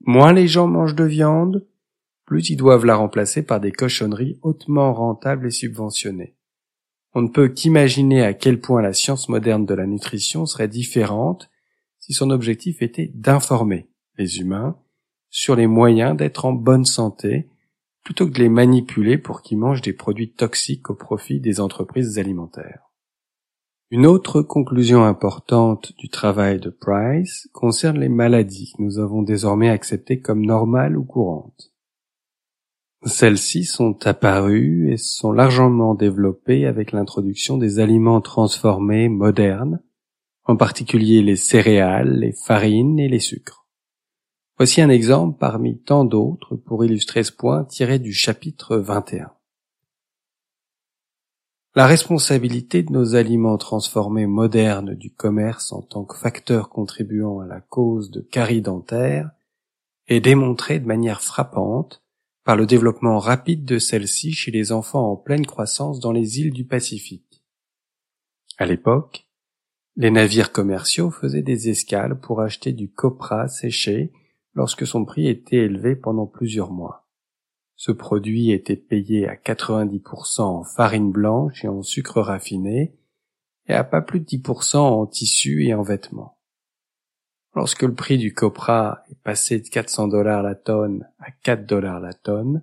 Moins 0.00 0.32
les 0.32 0.48
gens 0.48 0.66
mangent 0.66 0.94
de 0.94 1.04
viande, 1.04 1.66
plus 2.24 2.50
ils 2.50 2.56
doivent 2.56 2.86
la 2.86 2.96
remplacer 2.96 3.42
par 3.42 3.60
des 3.60 3.72
cochonneries 3.72 4.38
hautement 4.42 4.94
rentables 4.94 5.48
et 5.48 5.50
subventionnées. 5.50 6.36
On 7.12 7.22
ne 7.22 7.28
peut 7.28 7.48
qu'imaginer 7.48 8.22
à 8.22 8.34
quel 8.34 8.60
point 8.60 8.82
la 8.82 8.92
science 8.92 9.28
moderne 9.28 9.66
de 9.66 9.74
la 9.74 9.86
nutrition 9.86 10.46
serait 10.46 10.68
différente 10.68 11.50
si 11.98 12.12
son 12.12 12.30
objectif 12.30 12.82
était 12.82 13.10
d'informer 13.14 13.88
les 14.16 14.38
humains 14.38 14.78
sur 15.28 15.56
les 15.56 15.66
moyens 15.66 16.16
d'être 16.16 16.44
en 16.44 16.52
bonne 16.52 16.84
santé 16.84 17.48
plutôt 18.04 18.26
que 18.26 18.32
de 18.32 18.38
les 18.38 18.48
manipuler 18.48 19.18
pour 19.18 19.42
qu'ils 19.42 19.58
mangent 19.58 19.82
des 19.82 19.92
produits 19.92 20.32
toxiques 20.32 20.88
au 20.90 20.94
profit 20.94 21.40
des 21.40 21.60
entreprises 21.60 22.18
alimentaires. 22.18 22.89
Une 23.92 24.06
autre 24.06 24.40
conclusion 24.42 25.02
importante 25.02 25.92
du 25.98 26.08
travail 26.08 26.60
de 26.60 26.70
Price 26.70 27.48
concerne 27.52 27.98
les 27.98 28.08
maladies 28.08 28.72
que 28.76 28.82
nous 28.82 29.00
avons 29.00 29.22
désormais 29.22 29.68
acceptées 29.68 30.20
comme 30.20 30.46
normales 30.46 30.96
ou 30.96 31.02
courantes. 31.02 31.72
Celles-ci 33.04 33.64
sont 33.64 34.06
apparues 34.06 34.92
et 34.92 34.96
sont 34.96 35.32
largement 35.32 35.96
développées 35.96 36.66
avec 36.66 36.92
l'introduction 36.92 37.56
des 37.56 37.80
aliments 37.80 38.20
transformés 38.20 39.08
modernes, 39.08 39.80
en 40.44 40.56
particulier 40.56 41.20
les 41.20 41.34
céréales, 41.34 42.16
les 42.20 42.32
farines 42.32 43.00
et 43.00 43.08
les 43.08 43.18
sucres. 43.18 43.66
Voici 44.56 44.80
un 44.82 44.90
exemple 44.90 45.36
parmi 45.36 45.82
tant 45.82 46.04
d'autres 46.04 46.54
pour 46.54 46.84
illustrer 46.84 47.24
ce 47.24 47.32
point 47.32 47.64
tiré 47.64 47.98
du 47.98 48.12
chapitre 48.12 48.76
21. 48.76 49.32
La 51.76 51.86
responsabilité 51.86 52.82
de 52.82 52.90
nos 52.90 53.14
aliments 53.14 53.56
transformés 53.56 54.26
modernes 54.26 54.96
du 54.96 55.14
commerce 55.14 55.70
en 55.70 55.82
tant 55.82 56.04
que 56.04 56.18
facteur 56.18 56.68
contribuant 56.68 57.38
à 57.38 57.46
la 57.46 57.60
cause 57.60 58.10
de 58.10 58.20
caries 58.20 58.60
dentaires 58.60 59.30
est 60.08 60.20
démontrée 60.20 60.80
de 60.80 60.86
manière 60.86 61.22
frappante 61.22 62.02
par 62.42 62.56
le 62.56 62.66
développement 62.66 63.20
rapide 63.20 63.64
de 63.64 63.78
celle-ci 63.78 64.32
chez 64.32 64.50
les 64.50 64.72
enfants 64.72 65.12
en 65.12 65.16
pleine 65.16 65.46
croissance 65.46 66.00
dans 66.00 66.10
les 66.10 66.40
îles 66.40 66.52
du 66.52 66.64
Pacifique. 66.64 67.44
À 68.58 68.66
l'époque, 68.66 69.28
les 69.94 70.10
navires 70.10 70.50
commerciaux 70.50 71.12
faisaient 71.12 71.42
des 71.42 71.68
escales 71.68 72.18
pour 72.18 72.40
acheter 72.40 72.72
du 72.72 72.90
copra 72.90 73.46
séché 73.46 74.12
lorsque 74.54 74.88
son 74.88 75.04
prix 75.04 75.28
était 75.28 75.58
élevé 75.58 75.94
pendant 75.94 76.26
plusieurs 76.26 76.72
mois. 76.72 77.09
Ce 77.80 77.92
produit 77.92 78.50
était 78.50 78.76
payé 78.76 79.26
à 79.26 79.36
90% 79.36 80.42
en 80.42 80.64
farine 80.64 81.10
blanche 81.10 81.64
et 81.64 81.68
en 81.68 81.80
sucre 81.80 82.20
raffiné, 82.20 82.94
et 83.68 83.72
à 83.72 83.84
pas 83.84 84.02
plus 84.02 84.20
de 84.20 84.26
10% 84.26 84.76
en 84.76 85.06
tissu 85.06 85.64
et 85.64 85.72
en 85.72 85.80
vêtements. 85.80 86.36
Lorsque 87.54 87.84
le 87.84 87.94
prix 87.94 88.18
du 88.18 88.34
copra 88.34 89.02
est 89.10 89.18
passé 89.22 89.60
de 89.60 89.66
400 89.66 90.08
dollars 90.08 90.42
la 90.42 90.54
tonne 90.54 91.08
à 91.20 91.30
4 91.30 91.64
dollars 91.64 92.00
la 92.00 92.12
tonne, 92.12 92.62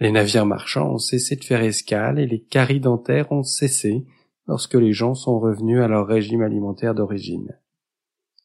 les 0.00 0.10
navires 0.10 0.46
marchands 0.46 0.94
ont 0.94 0.98
cessé 0.98 1.36
de 1.36 1.44
faire 1.44 1.60
escale 1.60 2.18
et 2.18 2.26
les 2.26 2.40
caries 2.40 2.80
dentaires 2.80 3.32
ont 3.32 3.42
cessé 3.42 4.06
lorsque 4.46 4.76
les 4.76 4.94
gens 4.94 5.14
sont 5.14 5.38
revenus 5.38 5.82
à 5.82 5.88
leur 5.88 6.06
régime 6.06 6.40
alimentaire 6.40 6.94
d'origine. 6.94 7.54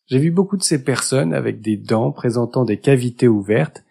J'ai 0.07 0.19
vu 0.19 0.31
beaucoup 0.31 0.57
de 0.57 0.63
ces 0.63 0.83
personnes 0.83 1.33
avec 1.33 1.61
des 1.61 1.77
dents 1.77 2.11
présentant 2.11 2.65
des 2.65 2.77
cavités 2.77 3.29
ouvertes 3.29 3.85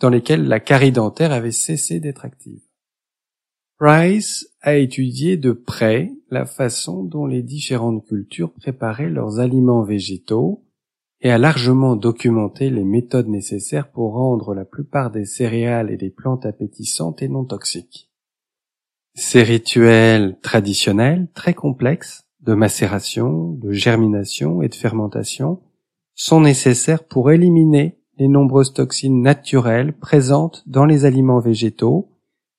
dans 0.00 0.10
lesquelles 0.10 0.46
la 0.46 0.60
carie 0.60 0.92
dentaire 0.92 1.32
avait 1.32 1.52
cessé 1.52 2.00
d'être 2.00 2.24
active. 2.24 2.62
Price 3.78 4.48
a 4.60 4.76
étudié 4.76 5.36
de 5.36 5.52
près 5.52 6.12
la 6.30 6.46
façon 6.46 7.02
dont 7.02 7.26
les 7.26 7.42
différentes 7.42 8.06
cultures 8.06 8.52
préparaient 8.52 9.10
leurs 9.10 9.40
aliments 9.40 9.82
végétaux 9.82 10.64
et 11.20 11.30
a 11.30 11.38
largement 11.38 11.96
documenté 11.96 12.70
les 12.70 12.84
méthodes 12.84 13.28
nécessaires 13.28 13.90
pour 13.90 14.12
rendre 14.12 14.54
la 14.54 14.64
plupart 14.64 15.10
des 15.10 15.24
céréales 15.24 15.90
et 15.90 15.96
des 15.96 16.10
plantes 16.10 16.46
appétissantes 16.46 17.22
et 17.22 17.28
non 17.28 17.44
toxiques. 17.44 18.10
Ces 19.14 19.42
rituels 19.42 20.38
traditionnels 20.40 21.28
très 21.34 21.54
complexes 21.54 22.24
de 22.40 22.54
macération, 22.54 23.52
de 23.52 23.72
germination 23.72 24.60
et 24.62 24.68
de 24.68 24.74
fermentation 24.74 25.62
sont 26.14 26.40
nécessaires 26.40 27.04
pour 27.04 27.30
éliminer 27.30 27.98
les 28.18 28.28
nombreuses 28.28 28.72
toxines 28.72 29.22
naturelles 29.22 29.92
présentes 29.92 30.62
dans 30.66 30.84
les 30.84 31.04
aliments 31.04 31.40
végétaux 31.40 32.10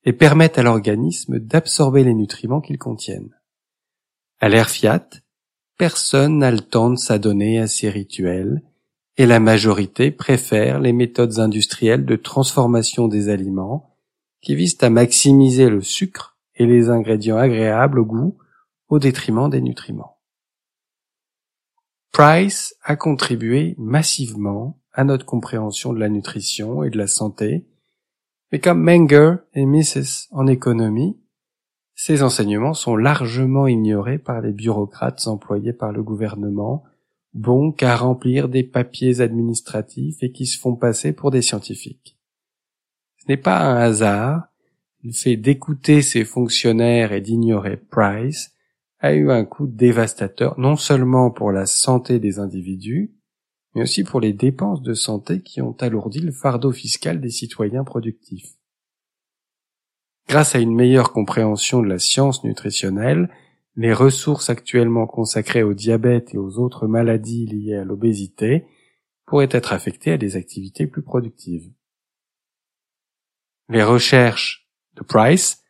et 0.04 0.14
permettent 0.14 0.58
à 0.58 0.64
l'organisme 0.64 1.40
d'absorber 1.40 2.04
les 2.04 2.14
nutriments 2.14 2.62
qu'ils 2.62 2.78
contiennent. 2.78 3.36
À 4.40 4.50
l'air 4.50 4.70
fiat, 4.70 5.10
personne 5.78 6.40
n'a 6.40 6.52
le 6.52 6.60
temps 6.60 6.92
de 6.92 6.98
s'adonner 6.98 7.60
à 7.60 7.68
ces 7.68 7.90
rituels 7.90 8.62
et 9.18 9.26
la 9.26 9.40
majorité 9.40 10.12
préfère 10.12 10.80
les 10.80 10.94
méthodes 10.94 11.40
industrielles 11.40 12.06
de 12.06 12.16
transformation 12.16 13.08
des 13.08 13.30
aliments 13.30 13.96
qui 14.42 14.56
visent 14.56 14.78
à 14.82 14.90
maximiser 14.90 15.70
le 15.70 15.82
sucre 15.82 16.38
et 16.56 16.66
les 16.66 16.90
ingrédients 16.90 17.38
agréables 17.38 18.00
au 18.00 18.06
goût 18.06 18.38
au 18.90 19.00
détriment 19.00 19.50
des 19.50 19.62
nutriments. 19.62 20.20
Price 22.12 22.76
a 22.84 22.96
contribué 22.96 23.76
massivement 23.78 24.80
à 24.96 25.04
notre 25.04 25.25
compréhension 25.25 25.94
de 25.94 26.00
la 26.00 26.10
nutrition 26.10 26.84
et 26.84 26.90
de 26.90 26.98
la 26.98 27.08
santé, 27.08 27.68
mais 28.52 28.60
comme 28.60 28.82
Menger 28.82 29.36
et 29.54 29.66
Mrs. 29.66 30.28
en 30.32 30.48
économie, 30.48 31.20
ces 31.96 32.24
enseignements 32.24 32.74
sont 32.74 32.96
largement 32.96 33.68
ignorés 33.68 34.18
par 34.18 34.42
les 34.42 34.52
bureaucrates 34.52 35.28
employés 35.28 35.74
par 35.74 35.92
le 35.92 36.04
gouvernement, 36.04 36.84
bons 37.34 37.72
qu'à 37.72 37.96
remplir 37.96 38.48
des 38.48 38.64
papiers 38.64 39.22
administratifs 39.22 40.22
et 40.22 40.32
qui 40.32 40.46
se 40.46 40.60
font 40.60 40.75
passer 40.75 41.14
pour 41.14 41.32
des 41.32 41.42
scientifiques. 41.42 42.18
Ce 43.18 43.25
n'est 43.28 43.38
pas 43.38 43.60
un 43.60 43.75
hasard, 43.75 44.48
le 45.04 45.12
fait 45.12 45.36
d'écouter 45.36 46.02
ces 46.02 46.25
fonctionnaires 46.25 47.12
et 47.12 47.22
d'ignorer 47.22 47.78
Price 47.78 48.52
a 49.00 49.14
eu 49.14 49.32
un 49.32 49.46
coût 49.46 49.68
dévastateur 49.68 50.60
non 50.60 50.75
seulement 50.75 51.32
pour 51.32 51.52
la 51.52 51.66
santé 51.66 52.20
des 52.20 52.40
individus, 52.40 53.14
mais 53.75 53.82
aussi 53.82 54.03
pour 54.03 54.22
les 54.22 54.34
dépenses 54.34 54.82
de 54.82 54.94
santé 54.94 55.41
qui 55.41 55.62
ont 55.62 55.75
alourdi 55.82 56.22
le 56.22 56.32
fardeau 56.32 56.72
fiscal 56.72 57.20
des 57.20 57.29
citoyens 57.29 57.84
productifs. 57.84 58.55
Grâce 60.29 60.55
à 60.55 60.60
une 60.60 60.74
meilleure 60.74 61.12
compréhension 61.12 61.82
de 61.82 61.88
la 61.88 62.00
science 62.00 62.44
nutritionnelle, 62.46 63.29
les 63.75 63.94
ressources 63.94 64.50
actuellement 64.50 65.05
consacrées 65.05 65.62
au 65.62 65.74
diabète 65.74 66.34
et 66.34 66.38
aux 66.38 66.58
autres 66.58 66.88
maladies 66.88 67.46
liées 67.46 67.75
à 67.75 67.84
l'obésité 67.84 68.65
pourraient 69.25 69.50
être 69.51 69.74
affectées 69.74 70.13
à 70.13 70.17
des 70.17 70.38
activités 70.38 70.88
plus 70.88 71.03
productives. 71.03 71.70
Les 73.67 73.84
recherches 73.84 74.70
de 74.96 75.03
Price 75.03 75.63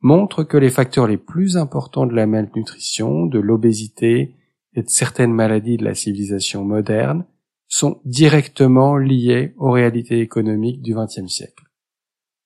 montrent 0.00 0.42
que 0.42 0.56
les 0.56 0.70
facteurs 0.70 1.06
les 1.06 1.18
plus 1.18 1.56
importants 1.56 2.06
de 2.06 2.14
la 2.14 2.26
malnutrition, 2.26 3.26
de 3.26 3.38
l'obésité 3.38 4.34
et 4.74 4.82
de 4.82 4.88
certaines 4.88 5.32
maladies 5.32 5.76
de 5.76 5.84
la 5.84 5.94
civilisation 5.94 6.64
moderne 6.64 7.24
sont 7.72 8.02
directement 8.04 8.98
liés 8.98 9.54
aux 9.56 9.70
réalités 9.70 10.20
économiques 10.20 10.82
du 10.82 10.94
XXe 10.94 11.26
siècle. 11.26 11.64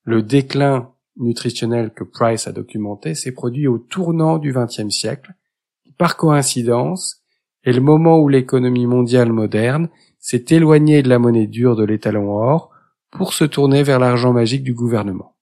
Le 0.05 0.23
déclin 0.23 0.93
nutritionnel 1.17 1.93
que 1.93 2.05
Price 2.05 2.47
a 2.47 2.53
documenté 2.53 3.17
s'est 3.17 3.33
produit 3.33 3.67
au 3.67 3.79
tournant 3.79 4.39
du 4.39 4.53
XXe 4.53 4.91
siècle, 4.91 5.35
qui 5.83 5.91
par 5.91 6.17
coïncidence 6.17 7.25
est 7.65 7.73
le 7.73 7.81
moment 7.81 8.21
où 8.21 8.29
l'économie 8.29 8.87
mondiale 8.87 9.33
moderne 9.33 9.89
s'est 10.21 10.45
éloignée 10.51 11.03
de 11.03 11.09
la 11.09 11.19
monnaie 11.19 11.49
dure 11.49 11.75
de 11.75 11.83
l'étalon 11.83 12.31
or 12.31 12.71
pour 13.11 13.33
se 13.33 13.45
tourner 13.45 13.83
vers 13.83 13.99
l'argent 13.99 14.33
magique 14.33 14.63
du 14.63 14.75
gouvernement. 14.75 15.36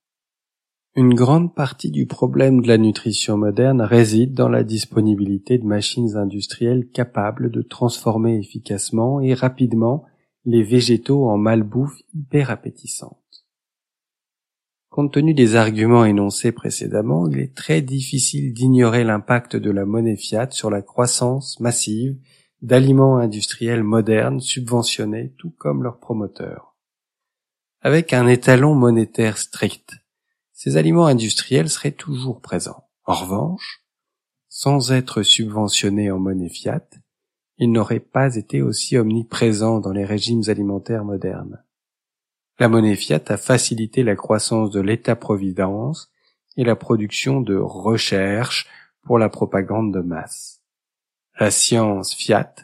Une 0.97 1.13
grande 1.13 1.53
partie 1.53 1.91
du 1.91 2.05
problème 2.05 2.61
de 2.61 2.69
la 2.69 2.77
nutrition 2.77 3.35
moderne 3.35 3.81
réside 3.81 4.33
dans 4.33 4.47
la 4.47 4.63
disponibilité 4.63 5.57
de 5.57 5.65
machines 5.65 6.15
industrielles 6.15 6.87
capables 6.87 7.51
de 7.51 7.61
transformer 7.61 8.39
efficacement 8.39 9.19
et 9.19 9.33
rapidement 9.33 10.05
les 10.45 10.63
végétaux 10.63 11.27
en 11.27 11.37
malbouffe 11.37 11.99
hyper 12.13 12.49
appétissante. 12.49 13.45
Compte 14.89 15.11
tenu 15.11 15.33
des 15.33 15.57
arguments 15.57 16.05
énoncés 16.05 16.53
précédemment, 16.53 17.27
il 17.27 17.39
est 17.39 17.53
très 17.53 17.81
difficile 17.81 18.53
d'ignorer 18.53 19.03
l'impact 19.03 19.57
de 19.57 19.71
la 19.71 19.83
monnaie 19.83 20.15
fiat 20.15 20.49
sur 20.51 20.69
la 20.69 20.81
croissance 20.81 21.59
massive 21.59 22.15
d'aliments 22.61 23.17
industriels 23.17 23.83
modernes 23.83 24.39
subventionnés 24.39 25.33
tout 25.37 25.51
comme 25.57 25.83
leurs 25.83 25.99
promoteurs. 25.99 26.73
Avec 27.81 28.13
un 28.13 28.27
étalon 28.27 28.75
monétaire 28.75 29.37
strict, 29.37 30.04
ces 30.55 30.77
aliments 30.77 31.05
industriels 31.05 31.69
seraient 31.69 31.91
toujours 31.91 32.41
présents. 32.41 32.87
En 33.03 33.13
revanche, 33.13 33.83
sans 34.47 34.93
être 34.93 35.21
subventionnés 35.21 36.09
en 36.09 36.17
monnaie 36.17 36.49
fiat, 36.49 36.87
ils 37.57 37.71
n'auraient 37.71 37.99
pas 37.99 38.35
été 38.35 38.61
aussi 38.61 38.97
omniprésents 38.97 39.79
dans 39.79 39.91
les 39.91 40.05
régimes 40.05 40.43
alimentaires 40.47 41.03
modernes. 41.03 41.61
La 42.57 42.69
monnaie 42.69 42.95
fiat 42.95 43.21
a 43.27 43.37
facilité 43.37 44.03
la 44.03 44.15
croissance 44.15 44.71
de 44.71 44.79
l'État-providence 44.79 46.09
et 46.55 46.63
la 46.63 46.77
production 46.77 47.41
de 47.41 47.57
recherche 47.57 48.67
pour 49.03 49.19
la 49.19 49.27
propagande 49.27 49.93
de 49.93 49.99
masse. 49.99 50.63
La 51.37 51.51
science 51.51 52.15
fiat 52.15 52.55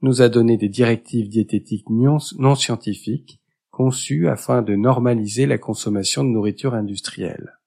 nous 0.00 0.22
a 0.22 0.30
donné 0.30 0.56
des 0.56 0.70
directives 0.70 1.28
diététiques 1.28 1.90
non 1.90 2.54
scientifiques 2.54 3.43
conçues 3.74 4.28
afin 4.28 4.62
de 4.62 4.76
normaliser 4.76 5.46
la 5.46 5.58
consommation 5.58 6.22
de 6.22 6.28
nourriture 6.28 6.74
industrielle. 6.74 7.58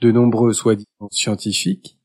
De 0.00 0.10
nombreux 0.10 0.52
soi-disant 0.52 1.08
scientifiques, 1.12 2.00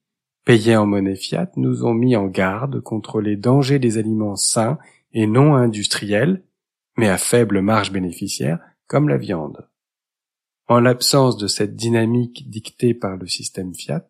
payés 0.45 0.75
en 0.75 0.85
monnaie 0.85 1.15
fiat, 1.15 1.49
nous 1.55 1.85
ont 1.85 1.95
mis 1.95 2.15
en 2.15 2.27
garde 2.27 2.81
contre 2.81 3.21
les 3.21 3.35
dangers 3.35 3.79
des 3.79 3.97
aliments 3.97 4.35
sains 4.35 4.77
et 5.11 5.25
non 5.25 5.55
industriels, 5.55 6.43
mais 6.97 7.09
à 7.09 7.17
faible 7.17 7.61
marge 7.61 7.91
bénéficiaire, 7.91 8.59
comme 8.85 9.09
la 9.09 9.17
viande. 9.17 9.67
En 10.67 10.79
l'absence 10.79 11.35
de 11.37 11.47
cette 11.47 11.75
dynamique 11.75 12.47
dictée 12.47 12.93
par 12.93 13.17
le 13.17 13.25
système 13.25 13.73
Fiat, 13.73 14.07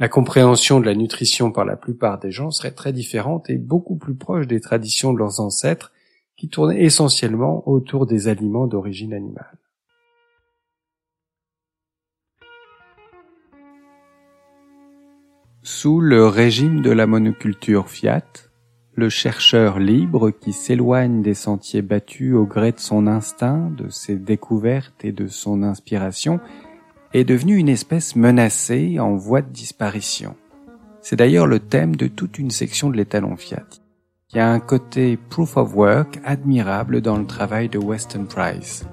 la 0.00 0.08
compréhension 0.08 0.80
de 0.80 0.86
la 0.86 0.96
nutrition 0.96 1.52
par 1.52 1.64
la 1.64 1.76
plupart 1.76 2.18
des 2.18 2.32
gens 2.32 2.50
serait 2.50 2.74
très 2.74 2.92
différente 2.92 3.48
et 3.50 3.56
beaucoup 3.56 3.96
plus 3.96 4.16
proche 4.16 4.48
des 4.48 4.60
traditions 4.60 5.12
de 5.12 5.18
leurs 5.18 5.38
ancêtres 5.38 5.91
qui 6.48 6.50
essentiellement 6.76 7.62
autour 7.68 8.04
des 8.04 8.26
aliments 8.26 8.66
d'origine 8.66 9.14
animale. 9.14 9.58
Sous 15.62 16.00
le 16.00 16.26
régime 16.26 16.80
de 16.80 16.90
la 16.90 17.06
monoculture 17.06 17.88
Fiat, 17.88 18.24
le 18.94 19.08
chercheur 19.08 19.78
libre 19.78 20.32
qui 20.32 20.52
s'éloigne 20.52 21.22
des 21.22 21.34
sentiers 21.34 21.82
battus 21.82 22.34
au 22.34 22.44
gré 22.44 22.72
de 22.72 22.80
son 22.80 23.06
instinct, 23.06 23.70
de 23.76 23.88
ses 23.88 24.16
découvertes 24.16 25.04
et 25.04 25.12
de 25.12 25.28
son 25.28 25.62
inspiration, 25.62 26.40
est 27.12 27.24
devenu 27.24 27.56
une 27.56 27.68
espèce 27.68 28.16
menacée 28.16 28.98
en 28.98 29.14
voie 29.14 29.42
de 29.42 29.52
disparition. 29.52 30.34
C'est 31.02 31.16
d'ailleurs 31.16 31.46
le 31.46 31.60
thème 31.60 31.94
de 31.94 32.08
toute 32.08 32.40
une 32.40 32.50
section 32.50 32.90
de 32.90 32.96
l'étalon 32.96 33.36
Fiat. 33.36 33.81
Il 34.34 34.38
y 34.38 34.40
a 34.40 34.50
un 34.50 34.60
côté 34.60 35.18
proof 35.18 35.58
of 35.58 35.74
work 35.74 36.18
admirable 36.24 37.02
dans 37.02 37.18
le 37.18 37.26
travail 37.26 37.68
de 37.68 37.76
Weston 37.76 38.24
Price. 38.24 38.86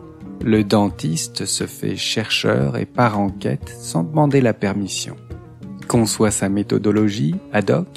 Le 0.43 0.65
dentiste 0.65 1.45
se 1.45 1.65
fait 1.65 1.95
chercheur 1.95 2.75
et 2.75 2.85
part 2.85 3.17
en 3.17 3.29
quête 3.29 3.73
sans 3.79 4.03
demander 4.03 4.41
la 4.41 4.53
permission. 4.53 5.15
Conçoit 5.87 6.31
sa 6.31 6.49
méthodologie 6.49 7.35
ad 7.53 7.71
hoc 7.71 7.87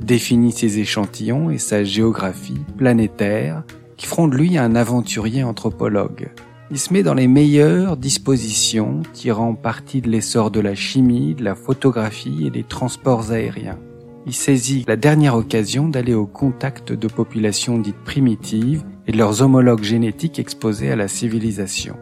définit 0.00 0.50
ses 0.50 0.80
échantillons 0.80 1.48
et 1.48 1.58
sa 1.58 1.84
géographie 1.84 2.64
planétaire 2.76 3.62
qui 3.96 4.06
feront 4.06 4.26
de 4.26 4.36
lui 4.36 4.58
un 4.58 4.74
aventurier 4.74 5.44
anthropologue. 5.44 6.32
Il 6.72 6.78
se 6.80 6.92
met 6.92 7.04
dans 7.04 7.14
les 7.14 7.28
meilleures 7.28 7.96
dispositions, 7.96 9.02
tirant 9.12 9.54
parti 9.54 10.00
de 10.00 10.10
l'essor 10.10 10.50
de 10.50 10.58
la 10.58 10.74
chimie, 10.74 11.36
de 11.36 11.44
la 11.44 11.54
photographie 11.54 12.48
et 12.48 12.50
des 12.50 12.64
transports 12.64 13.30
aériens. 13.30 13.78
Il 14.26 14.32
saisit 14.32 14.84
la 14.88 14.96
dernière 14.96 15.36
occasion 15.36 15.88
d'aller 15.88 16.14
au 16.14 16.26
contact 16.26 16.92
de 16.92 17.08
populations 17.08 17.78
dites 17.78 18.02
primitives 18.04 18.82
et 19.06 19.12
de 19.12 19.18
leurs 19.18 19.42
homologues 19.42 19.82
génétiques 19.82 20.38
exposés 20.38 20.90
à 20.90 20.96
la 20.96 21.08
civilisation. 21.08 21.96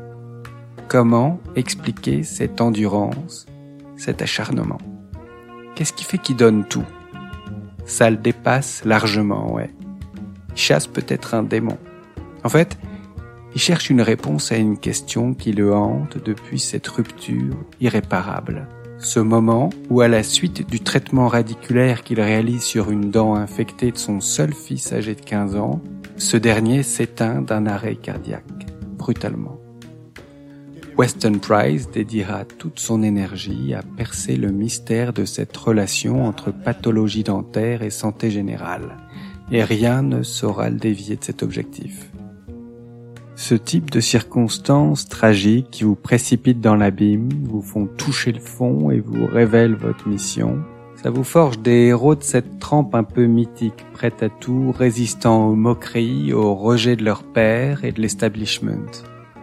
Comment 0.86 1.40
expliquer 1.56 2.22
cette 2.22 2.60
endurance, 2.60 3.46
cet 3.96 4.22
acharnement? 4.22 4.78
Qu'est-ce 5.74 5.92
qui 5.92 6.04
fait 6.04 6.18
qu'il 6.18 6.36
donne 6.36 6.64
tout? 6.64 6.84
Ça 7.86 8.08
le 8.08 8.16
dépasse 8.16 8.84
largement, 8.84 9.52
ouais. 9.52 9.70
Il 10.50 10.58
chasse 10.58 10.86
peut-être 10.86 11.34
un 11.34 11.42
démon. 11.42 11.78
En 12.44 12.48
fait, 12.48 12.78
il 13.54 13.60
cherche 13.60 13.90
une 13.90 14.00
réponse 14.00 14.52
à 14.52 14.56
une 14.58 14.78
question 14.78 15.34
qui 15.34 15.52
le 15.52 15.74
hante 15.74 16.18
depuis 16.22 16.60
cette 16.60 16.86
rupture 16.86 17.56
irréparable. 17.80 18.68
Ce 19.02 19.18
moment 19.18 19.70
où, 19.90 20.00
à 20.00 20.06
la 20.06 20.22
suite 20.22 20.70
du 20.70 20.78
traitement 20.78 21.26
radiculaire 21.26 22.04
qu'il 22.04 22.20
réalise 22.20 22.62
sur 22.62 22.92
une 22.92 23.10
dent 23.10 23.34
infectée 23.34 23.90
de 23.90 23.98
son 23.98 24.20
seul 24.20 24.54
fils 24.54 24.92
âgé 24.92 25.16
de 25.16 25.20
15 25.20 25.56
ans, 25.56 25.82
ce 26.16 26.36
dernier 26.36 26.84
s'éteint 26.84 27.42
d'un 27.42 27.66
arrêt 27.66 27.96
cardiaque, 27.96 28.66
brutalement. 28.96 29.58
Weston 30.96 31.40
Price 31.40 31.90
dédiera 31.90 32.44
toute 32.44 32.78
son 32.78 33.02
énergie 33.02 33.74
à 33.74 33.82
percer 33.82 34.36
le 34.36 34.52
mystère 34.52 35.12
de 35.12 35.24
cette 35.24 35.56
relation 35.56 36.24
entre 36.24 36.52
pathologie 36.52 37.24
dentaire 37.24 37.82
et 37.82 37.90
santé 37.90 38.30
générale, 38.30 38.98
et 39.50 39.64
rien 39.64 40.02
ne 40.02 40.22
saura 40.22 40.70
le 40.70 40.76
dévier 40.76 41.16
de 41.16 41.24
cet 41.24 41.42
objectif. 41.42 42.11
Ce 43.34 43.54
type 43.54 43.90
de 43.90 44.00
circonstances 44.00 45.08
tragiques 45.08 45.70
qui 45.70 45.84
vous 45.84 45.94
précipitent 45.94 46.60
dans 46.60 46.76
l'abîme, 46.76 47.28
vous 47.44 47.62
font 47.62 47.86
toucher 47.86 48.32
le 48.32 48.40
fond 48.40 48.90
et 48.90 49.00
vous 49.00 49.26
révèlent 49.26 49.74
votre 49.74 50.08
mission, 50.08 50.58
ça 51.02 51.10
vous 51.10 51.24
forge 51.24 51.58
des 51.58 51.86
héros 51.86 52.14
de 52.14 52.22
cette 52.22 52.60
trempe 52.60 52.94
un 52.94 53.02
peu 53.02 53.24
mythique, 53.24 53.84
prêts 53.92 54.14
à 54.20 54.28
tout, 54.28 54.72
résistant 54.76 55.48
aux 55.48 55.56
moqueries, 55.56 56.32
au 56.32 56.54
rejet 56.54 56.94
de 56.94 57.04
leur 57.04 57.24
père 57.24 57.84
et 57.84 57.90
de 57.90 58.00
l'establishment 58.00 58.86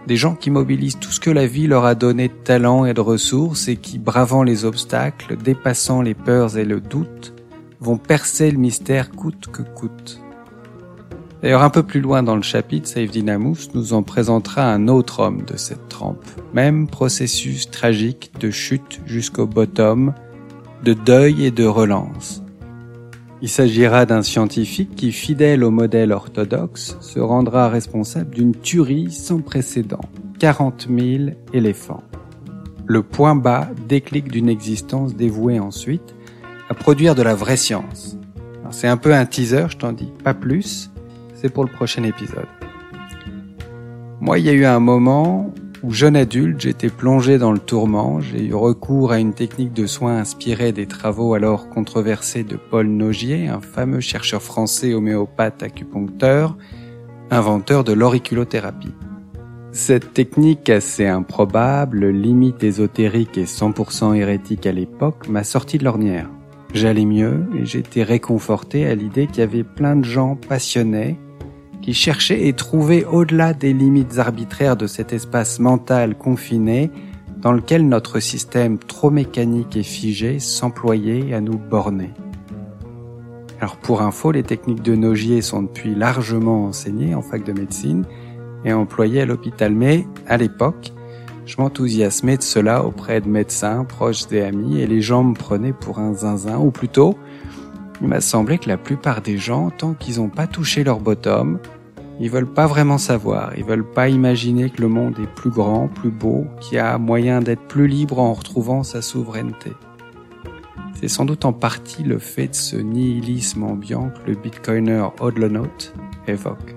des 0.10 0.18
gens 0.18 0.34
qui 0.34 0.50
mobilisent 0.50 0.98
tout 0.98 1.12
ce 1.12 1.20
que 1.20 1.30
la 1.30 1.46
vie 1.46 1.68
leur 1.68 1.86
a 1.86 1.94
donné 1.94 2.30
de 2.30 2.34
talent 2.34 2.84
et 2.84 2.96
de 2.96 3.00
ressources 3.00 3.68
et 3.68 3.76
qui, 3.76 4.00
bravant 4.00 4.42
les 4.42 4.66
obstacles, 4.66 5.38
dépassant 5.38 6.02
les 6.02 6.16
peurs 6.16 6.58
et 6.58 6.66
le 6.66 6.82
doute, 6.82 7.36
vont 7.80 7.98
percer 7.98 8.50
le 8.50 8.58
mystère 8.58 9.12
coûte 9.12 9.50
que 9.52 9.62
coûte. 9.62 10.20
D'ailleurs, 11.42 11.64
un 11.64 11.70
peu 11.70 11.84
plus 11.84 12.02
loin 12.02 12.22
dans 12.22 12.36
le 12.36 12.42
chapitre, 12.42 12.88
Save 12.88 13.10
Dynamus 13.10 13.70
nous 13.74 13.94
en 13.94 14.04
présentera 14.04 14.64
un 14.64 14.90
autre 14.90 15.22
homme 15.22 15.44
de 15.44 15.56
cette 15.56 15.88
trempe. 15.88 16.26
Même 16.54 16.88
processus 16.88 17.72
tragique 17.72 18.32
de 18.40 18.52
chute 18.52 19.00
jusqu'au 19.06 19.48
bottom, 19.48 20.14
de 20.84 20.94
deuil 20.94 21.46
et 21.46 21.52
de 21.52 21.66
relance. 21.66 22.44
Il 23.42 23.48
s'agira 23.48 24.06
d'un 24.06 24.22
scientifique 24.22 24.96
qui, 24.98 25.14
fidèle 25.14 25.64
au 25.64 25.72
modèle 25.72 26.12
orthodoxe, 26.12 26.98
se 27.00 27.20
rendra 27.20 27.70
responsable 27.70 28.36
d'une 28.36 28.54
tuerie 28.54 29.10
sans 29.10 29.40
précédent. 29.40 30.02
40 30.40 30.88
000 30.90 31.32
éléphants. 31.54 32.04
Le 32.86 33.02
point 33.02 33.36
bas 33.36 33.70
déclic 33.88 34.30
d'une 34.30 34.50
existence 34.50 35.16
dévouée 35.16 35.60
ensuite 35.60 36.16
à 36.70 36.74
produire 36.74 37.16
de 37.16 37.22
la 37.22 37.36
vraie 37.36 37.58
science. 37.58 38.18
C'est 38.72 38.88
un 38.88 38.98
peu 38.98 39.14
un 39.14 39.26
teaser, 39.26 39.68
je 39.70 39.78
t'en 39.78 39.94
dis 39.94 40.12
pas 40.24 40.34
plus. 40.34 40.92
C'est 41.40 41.50
pour 41.50 41.64
le 41.64 41.72
prochain 41.72 42.04
épisode. 42.04 42.48
Moi, 44.22 44.40
il 44.40 44.46
y 44.46 44.50
a 44.50 44.54
eu 44.54 44.66
un 44.66 44.80
moment 44.80 45.54
où 45.82 45.92
jeune 45.92 46.18
adulte, 46.18 46.60
j'étais 46.60 46.90
plongé 46.90 47.38
dans 47.38 47.54
le 47.54 47.60
tourment, 47.60 48.20
j'ai 48.20 48.44
eu 48.44 48.54
recours 48.54 49.14
à 49.14 49.20
une 49.20 49.34
technique 49.34 49.72
de 49.72 49.86
soins 49.86 50.18
inspirée 50.18 50.74
des 50.74 50.88
travaux 50.88 51.34
alors 51.34 51.70
controversés 51.70 52.44
de 52.44 52.58
Paul 52.58 52.88
Nogier, 52.88 53.48
un 53.48 53.62
fameux 53.62 54.02
chercheur 54.02 54.42
français 54.42 54.94
homéopathe 54.94 55.64
acupuncteur, 55.64 56.58
inventeur 57.32 57.86
de 57.86 57.94
l'auriculothérapie. 57.94 58.94
Cette 59.72 60.14
technique 60.14 60.70
assez 60.70 61.08
improbable, 61.08 62.08
limite 62.08 62.64
ésotérique 62.64 63.38
et 63.38 63.46
100% 63.46 64.16
hérétique 64.16 64.66
à 64.66 64.74
l'époque, 64.74 65.30
m'a 65.30 65.46
sorti 65.46 65.78
de 65.78 65.86
l'ornière. 65.86 66.30
J'allais 66.74 67.06
mieux 67.06 67.48
et 67.56 67.66
j'étais 67.66 68.04
réconforté 68.04 68.86
à 68.86 68.96
l'idée 68.96 69.28
qu'il 69.28 69.40
y 69.40 69.44
avait 69.44 69.64
plein 69.64 69.96
de 69.96 70.04
gens 70.04 70.36
passionnés 70.36 71.18
qui 71.90 71.96
cherchaient 71.96 72.48
et 72.48 72.54
trouvaient 72.54 73.04
au-delà 73.04 73.54
des 73.54 73.74
limites 73.74 74.20
arbitraires 74.20 74.78
de 74.78 74.86
cet 74.86 75.12
espace 75.12 75.58
mental 75.58 76.16
confiné 76.16 76.92
dans 77.42 77.52
lequel 77.52 77.88
notre 77.88 78.20
système 78.20 78.78
trop 78.78 79.10
mécanique 79.10 79.76
et 79.76 79.82
figé 79.82 80.38
s'employait 80.38 81.34
à 81.34 81.42
nous 81.42 81.58
borner. 81.58 82.12
Alors 83.60 83.78
pour 83.78 84.04
info, 84.04 84.32
les 84.32 84.44
techniques 84.44 84.84
de 84.84 84.94
Nogier 84.94 85.42
sont 85.42 85.64
depuis 85.64 85.96
largement 85.96 86.66
enseignées 86.66 87.16
en 87.16 87.24
fac 87.24 87.44
de 87.44 87.54
médecine 87.54 88.06
et 88.66 88.72
employées 88.72 89.22
à 89.22 89.26
l'hôpital, 89.26 89.74
mais 89.74 90.06
à 90.28 90.38
l'époque, 90.38 90.94
je 91.48 91.56
m'enthousiasmais 91.58 92.38
de 92.38 92.44
cela 92.44 92.86
auprès 92.86 93.20
de 93.20 93.28
médecins, 93.28 93.84
proches 93.84 94.32
et 94.32 94.44
amis, 94.44 94.80
et 94.80 94.86
les 94.86 95.02
gens 95.02 95.24
me 95.24 95.34
prenaient 95.34 95.74
pour 95.74 95.98
un 95.98 96.14
zinzin, 96.14 96.60
ou 96.60 96.70
plutôt, 96.70 97.18
il 98.00 98.08
m'a 98.08 98.22
semblé 98.22 98.60
que 98.60 98.70
la 98.70 98.78
plupart 98.78 99.24
des 99.24 99.40
gens, 99.40 99.72
tant 99.72 99.96
qu'ils 99.96 100.18
n'ont 100.18 100.30
pas 100.30 100.46
touché 100.46 100.84
leur 100.84 101.00
bottom, 101.00 101.58
ils 102.20 102.30
veulent 102.30 102.54
pas 102.54 102.68
vraiment 102.68 102.98
savoir, 102.98 103.54
ils 103.58 103.64
veulent 103.64 103.90
pas 103.90 104.10
imaginer 104.10 104.70
que 104.70 104.82
le 104.82 104.88
monde 104.88 105.18
est 105.20 105.34
plus 105.36 105.50
grand, 105.50 105.88
plus 105.88 106.12
beau, 106.12 106.46
qu'il 106.60 106.76
y 106.76 106.80
a 106.80 106.98
moyen 106.98 107.42
d'être 107.42 107.68
plus 107.68 107.88
libre 107.88 108.20
en 108.20 108.34
retrouvant 108.34 108.84
sa 108.84 109.02
souveraineté. 109.02 109.72
C'est 111.00 111.08
sans 111.08 111.26
doute 111.26 111.46
en 111.46 111.54
partie 111.54 112.04
le 112.04 112.20
fait 112.20 112.50
de 112.50 112.56
ce 112.56 112.76
nihilisme 112.76 113.64
ambiant 113.64 114.10
que 114.10 114.30
le 114.30 114.36
bitcoiner 114.36 115.08
Odlonaut 115.22 115.94
évoque 116.28 116.76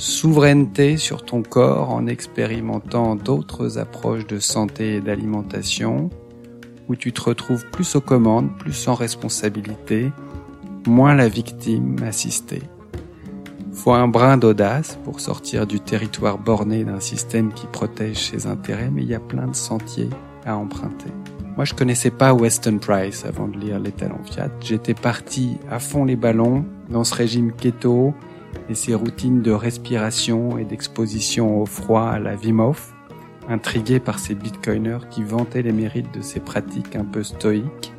souveraineté 0.00 0.96
sur 0.96 1.24
ton 1.24 1.42
corps 1.42 1.90
en 1.90 2.06
expérimentant 2.06 3.16
d'autres 3.16 3.78
approches 3.78 4.26
de 4.26 4.38
santé 4.38 4.96
et 4.96 5.00
d'alimentation, 5.00 6.08
où 6.88 6.96
tu 6.96 7.12
te 7.12 7.20
retrouves 7.20 7.66
plus 7.70 7.94
aux 7.96 8.00
commandes, 8.00 8.56
plus 8.58 8.88
en 8.88 8.94
responsabilité, 8.94 10.10
moins 10.86 11.14
la 11.14 11.28
victime 11.28 11.96
assistée. 12.02 12.62
Faut 13.72 13.92
un 13.92 14.08
brin 14.08 14.36
d'audace 14.36 14.98
pour 15.04 15.20
sortir 15.20 15.66
du 15.66 15.80
territoire 15.80 16.38
borné 16.38 16.84
d'un 16.84 17.00
système 17.00 17.52
qui 17.52 17.66
protège 17.66 18.30
ses 18.30 18.46
intérêts, 18.46 18.90
mais 18.90 19.02
il 19.02 19.08
y 19.08 19.14
a 19.14 19.20
plein 19.20 19.46
de 19.46 19.54
sentiers 19.54 20.10
à 20.44 20.56
emprunter. 20.56 21.10
Moi, 21.56 21.64
je 21.64 21.74
connaissais 21.74 22.10
pas 22.10 22.32
Weston 22.34 22.78
Price 22.78 23.24
avant 23.24 23.48
de 23.48 23.58
lire 23.58 23.78
Les 23.78 23.92
Talents 23.92 24.24
Fiat. 24.24 24.50
J'étais 24.60 24.94
parti 24.94 25.58
à 25.70 25.78
fond 25.78 26.04
les 26.04 26.16
ballons 26.16 26.64
dans 26.88 27.04
ce 27.04 27.14
régime 27.14 27.52
keto, 27.52 28.14
et 28.68 28.74
ses 28.74 28.94
routines 28.94 29.42
de 29.42 29.52
respiration 29.52 30.58
et 30.58 30.64
d'exposition 30.64 31.60
au 31.60 31.66
froid 31.66 32.08
à 32.08 32.18
la 32.18 32.34
Wim 32.34 32.60
Hof, 32.60 32.92
intrigué 33.48 34.00
par 34.00 34.18
ces 34.18 34.34
bitcoiners 34.34 35.08
qui 35.10 35.22
vantaient 35.22 35.62
les 35.62 35.72
mérites 35.72 36.12
de 36.14 36.22
ces 36.22 36.40
pratiques 36.40 36.96
un 36.96 37.04
peu 37.04 37.22
stoïques. 37.22 37.92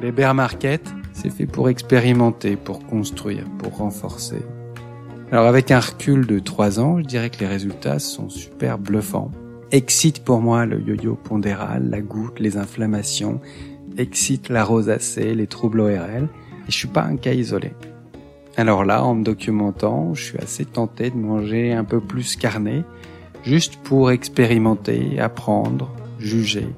Les 0.00 0.12
bear 0.12 0.34
market, 0.34 0.86
c'est 1.12 1.30
fait 1.30 1.46
pour 1.46 1.68
expérimenter, 1.68 2.56
pour 2.56 2.86
construire, 2.86 3.44
pour 3.58 3.78
renforcer. 3.78 4.42
Alors 5.30 5.44
avec 5.44 5.70
un 5.70 5.80
recul 5.80 6.26
de 6.26 6.38
trois 6.38 6.80
ans, 6.80 7.00
je 7.00 7.04
dirais 7.04 7.28
que 7.28 7.40
les 7.40 7.46
résultats 7.46 7.98
sont 7.98 8.30
super 8.30 8.78
bluffants. 8.78 9.30
Excite 9.72 10.24
pour 10.24 10.40
moi 10.40 10.64
le 10.64 10.80
yo-yo 10.80 11.16
pondéral, 11.16 11.90
la 11.90 12.00
goutte, 12.00 12.40
les 12.40 12.56
inflammations, 12.56 13.38
excite 13.98 14.48
la 14.48 14.64
rosacée, 14.64 15.34
les 15.34 15.46
troubles 15.46 15.80
ORL, 15.80 16.28
et 16.66 16.70
je 16.70 16.74
suis 16.74 16.88
pas 16.88 17.02
un 17.02 17.16
cas 17.16 17.34
isolé. 17.34 17.72
Alors 18.56 18.86
là, 18.86 19.04
en 19.04 19.16
me 19.16 19.22
documentant, 19.22 20.14
je 20.14 20.24
suis 20.24 20.38
assez 20.38 20.64
tenté 20.64 21.10
de 21.10 21.16
manger 21.16 21.74
un 21.74 21.84
peu 21.84 22.00
plus 22.00 22.34
carné, 22.34 22.82
juste 23.42 23.76
pour 23.84 24.10
expérimenter, 24.10 25.20
apprendre, 25.20 25.90
juger 26.18 26.68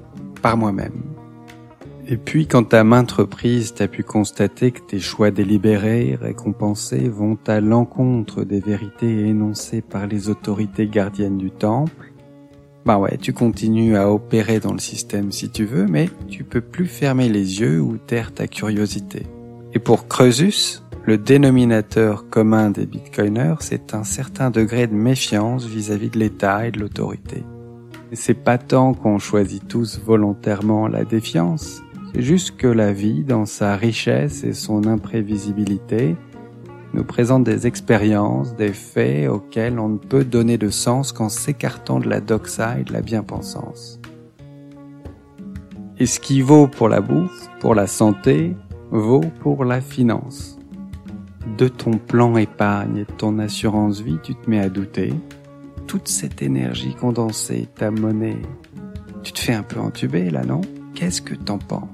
par 0.43 0.57
moi-même. 0.57 1.05
Et 2.13 2.17
puis, 2.17 2.49
quand 2.49 2.75
à 2.75 2.83
maintes 2.83 3.13
reprises, 3.13 3.73
t'as 3.73 3.87
pu 3.87 4.03
constater 4.03 4.73
que 4.73 4.81
tes 4.81 4.99
choix 4.99 5.31
délibérés, 5.31 6.19
récompensés, 6.21 7.09
vont 7.09 7.39
à 7.47 7.61
l'encontre 7.61 8.43
des 8.43 8.59
vérités 8.59 9.29
énoncées 9.29 9.81
par 9.81 10.09
les 10.09 10.29
autorités 10.29 10.89
gardiennes 10.89 11.39
du 11.39 11.53
temple, 11.53 12.13
bah 12.85 12.99
ouais, 12.99 13.17
tu 13.17 13.33
continues 13.33 13.97
à 13.97 14.11
opérer 14.11 14.59
dans 14.59 14.73
le 14.73 14.81
système 14.81 15.31
si 15.31 15.51
tu 15.51 15.65
veux, 15.65 15.87
mais 15.87 16.09
tu 16.29 16.43
peux 16.43 16.61
plus 16.61 16.87
fermer 16.87 17.29
les 17.29 17.61
yeux 17.61 17.81
ou 17.81 17.97
taire 17.97 18.35
ta 18.35 18.49
curiosité. 18.49 19.27
Et 19.73 19.79
pour 19.79 20.09
Creusus, 20.09 20.83
le 21.05 21.17
dénominateur 21.17 22.29
commun 22.29 22.71
des 22.71 22.87
bitcoiners, 22.87 23.57
c'est 23.61 23.95
un 23.95 24.03
certain 24.03 24.51
degré 24.51 24.89
de 24.89 24.95
méfiance 24.95 25.65
vis-à-vis 25.65 26.11
de 26.11 26.19
l'État 26.19 26.67
et 26.67 26.73
de 26.73 26.81
l'autorité. 26.81 27.45
C'est 28.13 28.35
pas 28.35 28.59
tant 28.59 28.95
qu'on 28.95 29.21
choisit 29.21 29.69
tous 29.69 30.01
volontairement 30.05 30.89
la 30.89 31.05
défiance, 31.05 31.83
c'est 32.13 32.23
juste 32.23 32.57
que 32.57 32.67
la 32.67 32.93
vie, 32.93 33.23
dans 33.23 33.47
sa 33.47 33.77
richesse 33.77 34.43
et 34.43 34.53
son 34.53 34.87
imprévisibilité, 34.87 36.17
nous 36.93 37.05
présente 37.05 37.45
des 37.45 37.67
expériences, 37.67 38.57
des 38.57 38.73
faits 38.73 39.29
auxquels 39.29 39.79
on 39.79 39.91
ne 39.91 39.99
peut 39.99 40.25
donner 40.25 40.59
de 40.59 40.71
sens 40.71 41.13
qu'en 41.13 41.29
s'écartant 41.29 42.01
de 42.01 42.09
la 42.09 42.21
doxa 42.21 42.81
et 42.81 42.85
de 42.85 42.93
la 42.93 43.01
bien-pensance. 43.01 44.01
Et 45.99 46.07
ce 46.07 46.19
qui 46.19 46.41
vaut 46.41 46.67
pour 46.67 46.89
la 46.89 47.01
bouffe, 47.01 47.49
pour 47.61 47.75
la 47.75 47.87
santé, 47.87 48.57
vaut 48.91 49.25
pour 49.41 49.65
la 49.65 49.81
finance 49.81 50.59
de 51.59 51.69
ton 51.69 51.93
plan 51.93 52.37
épargne 52.37 52.99
et 52.99 53.05
de 53.05 53.13
ton 53.13 53.39
assurance 53.39 54.01
vie, 54.01 54.19
tu 54.23 54.35
te 54.35 54.51
mets 54.51 54.61
à 54.61 54.69
douter. 54.69 55.13
Toute 55.87 56.09
cette 56.09 56.43
énergie 56.43 56.95
condensée, 56.95 57.69
ta 57.75 57.91
monnaie, 57.91 58.41
tu 59.23 59.33
te 59.33 59.39
fais 59.41 59.55
un 59.55 59.63
peu 59.63 59.79
entuber 59.79 60.31
là, 60.31 60.45
non? 60.45 60.61
Qu'est-ce 60.95 61.23
que 61.23 61.35
t'en 61.35 61.59
penses? 61.59 61.89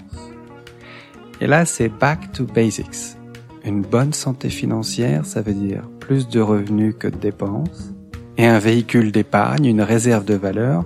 Et 1.41 1.47
là, 1.47 1.65
c'est 1.65 1.89
back 1.89 2.33
to 2.33 2.45
basics. 2.45 3.17
Une 3.65 3.83
bonne 3.83 4.13
santé 4.13 4.49
financière, 4.49 5.27
ça 5.27 5.43
veut 5.43 5.55
dire 5.55 5.83
plus 6.01 6.29
de 6.29 6.41
revenus 6.41 6.95
que 6.99 7.09
de 7.09 7.17
dépenses, 7.17 7.93
et 8.37 8.47
un 8.47 8.59
véhicule 8.59 9.13
d'épargne, 9.13 9.67
une 9.67 9.83
réserve 9.83 10.25
de 10.25 10.35
valeur, 10.35 10.85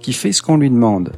qui 0.00 0.12
fait 0.12 0.32
ce 0.32 0.42
qu'on 0.42 0.56
lui 0.56 0.70
demande. 0.70 1.12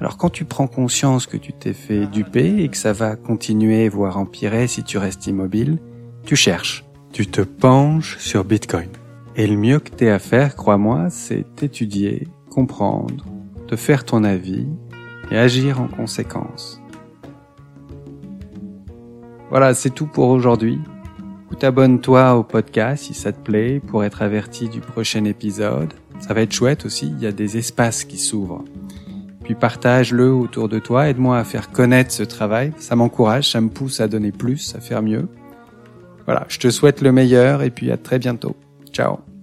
Alors 0.00 0.18
quand 0.18 0.30
tu 0.30 0.44
prends 0.44 0.66
conscience 0.66 1.26
que 1.26 1.36
tu 1.36 1.52
t'es 1.52 1.72
fait 1.72 2.06
duper 2.06 2.62
et 2.62 2.68
que 2.68 2.76
ça 2.76 2.92
va 2.92 3.16
continuer, 3.16 3.88
voire 3.88 4.18
empirer 4.18 4.66
si 4.66 4.82
tu 4.82 4.98
restes 4.98 5.26
immobile, 5.26 5.78
tu 6.24 6.36
cherches, 6.36 6.84
tu 7.12 7.26
te 7.26 7.40
penches 7.40 8.18
sur 8.18 8.44
Bitcoin. 8.44 8.88
Et 9.36 9.46
le 9.46 9.56
mieux 9.56 9.80
que 9.80 9.90
t'aies 9.90 10.10
à 10.10 10.18
faire, 10.18 10.54
crois-moi, 10.54 11.10
c'est 11.10 11.62
étudier, 11.62 12.28
comprendre, 12.50 13.24
te 13.68 13.76
faire 13.76 14.04
ton 14.04 14.22
avis 14.24 14.66
et 15.30 15.38
agir 15.38 15.80
en 15.80 15.88
conséquence. 15.88 16.80
Voilà, 19.50 19.74
c'est 19.74 19.90
tout 19.90 20.06
pour 20.06 20.28
aujourd'hui. 20.28 20.80
Abonne-toi 21.62 22.34
au 22.34 22.42
podcast 22.42 23.04
si 23.04 23.14
ça 23.14 23.32
te 23.32 23.40
plaît 23.40 23.80
pour 23.80 24.04
être 24.04 24.22
averti 24.22 24.68
du 24.68 24.80
prochain 24.80 25.24
épisode. 25.24 25.92
Ça 26.20 26.34
va 26.34 26.42
être 26.42 26.52
chouette 26.52 26.84
aussi, 26.84 27.06
il 27.06 27.22
y 27.22 27.26
a 27.26 27.32
des 27.32 27.56
espaces 27.56 28.04
qui 28.04 28.18
s'ouvrent. 28.18 28.64
Puis 29.42 29.54
partage-le 29.54 30.32
autour 30.32 30.68
de 30.68 30.78
toi, 30.78 31.08
aide-moi 31.08 31.38
à 31.38 31.44
faire 31.44 31.70
connaître 31.70 32.12
ce 32.12 32.24
travail. 32.24 32.72
Ça 32.78 32.96
m'encourage, 32.96 33.50
ça 33.50 33.60
me 33.60 33.68
pousse 33.68 34.00
à 34.00 34.08
donner 34.08 34.32
plus, 34.32 34.74
à 34.74 34.80
faire 34.80 35.02
mieux. 35.02 35.28
Voilà, 36.24 36.44
je 36.48 36.58
te 36.58 36.68
souhaite 36.68 37.00
le 37.00 37.12
meilleur 37.12 37.62
et 37.62 37.70
puis 37.70 37.90
à 37.90 37.96
très 37.96 38.18
bientôt. 38.18 38.56
Ciao 38.92 39.35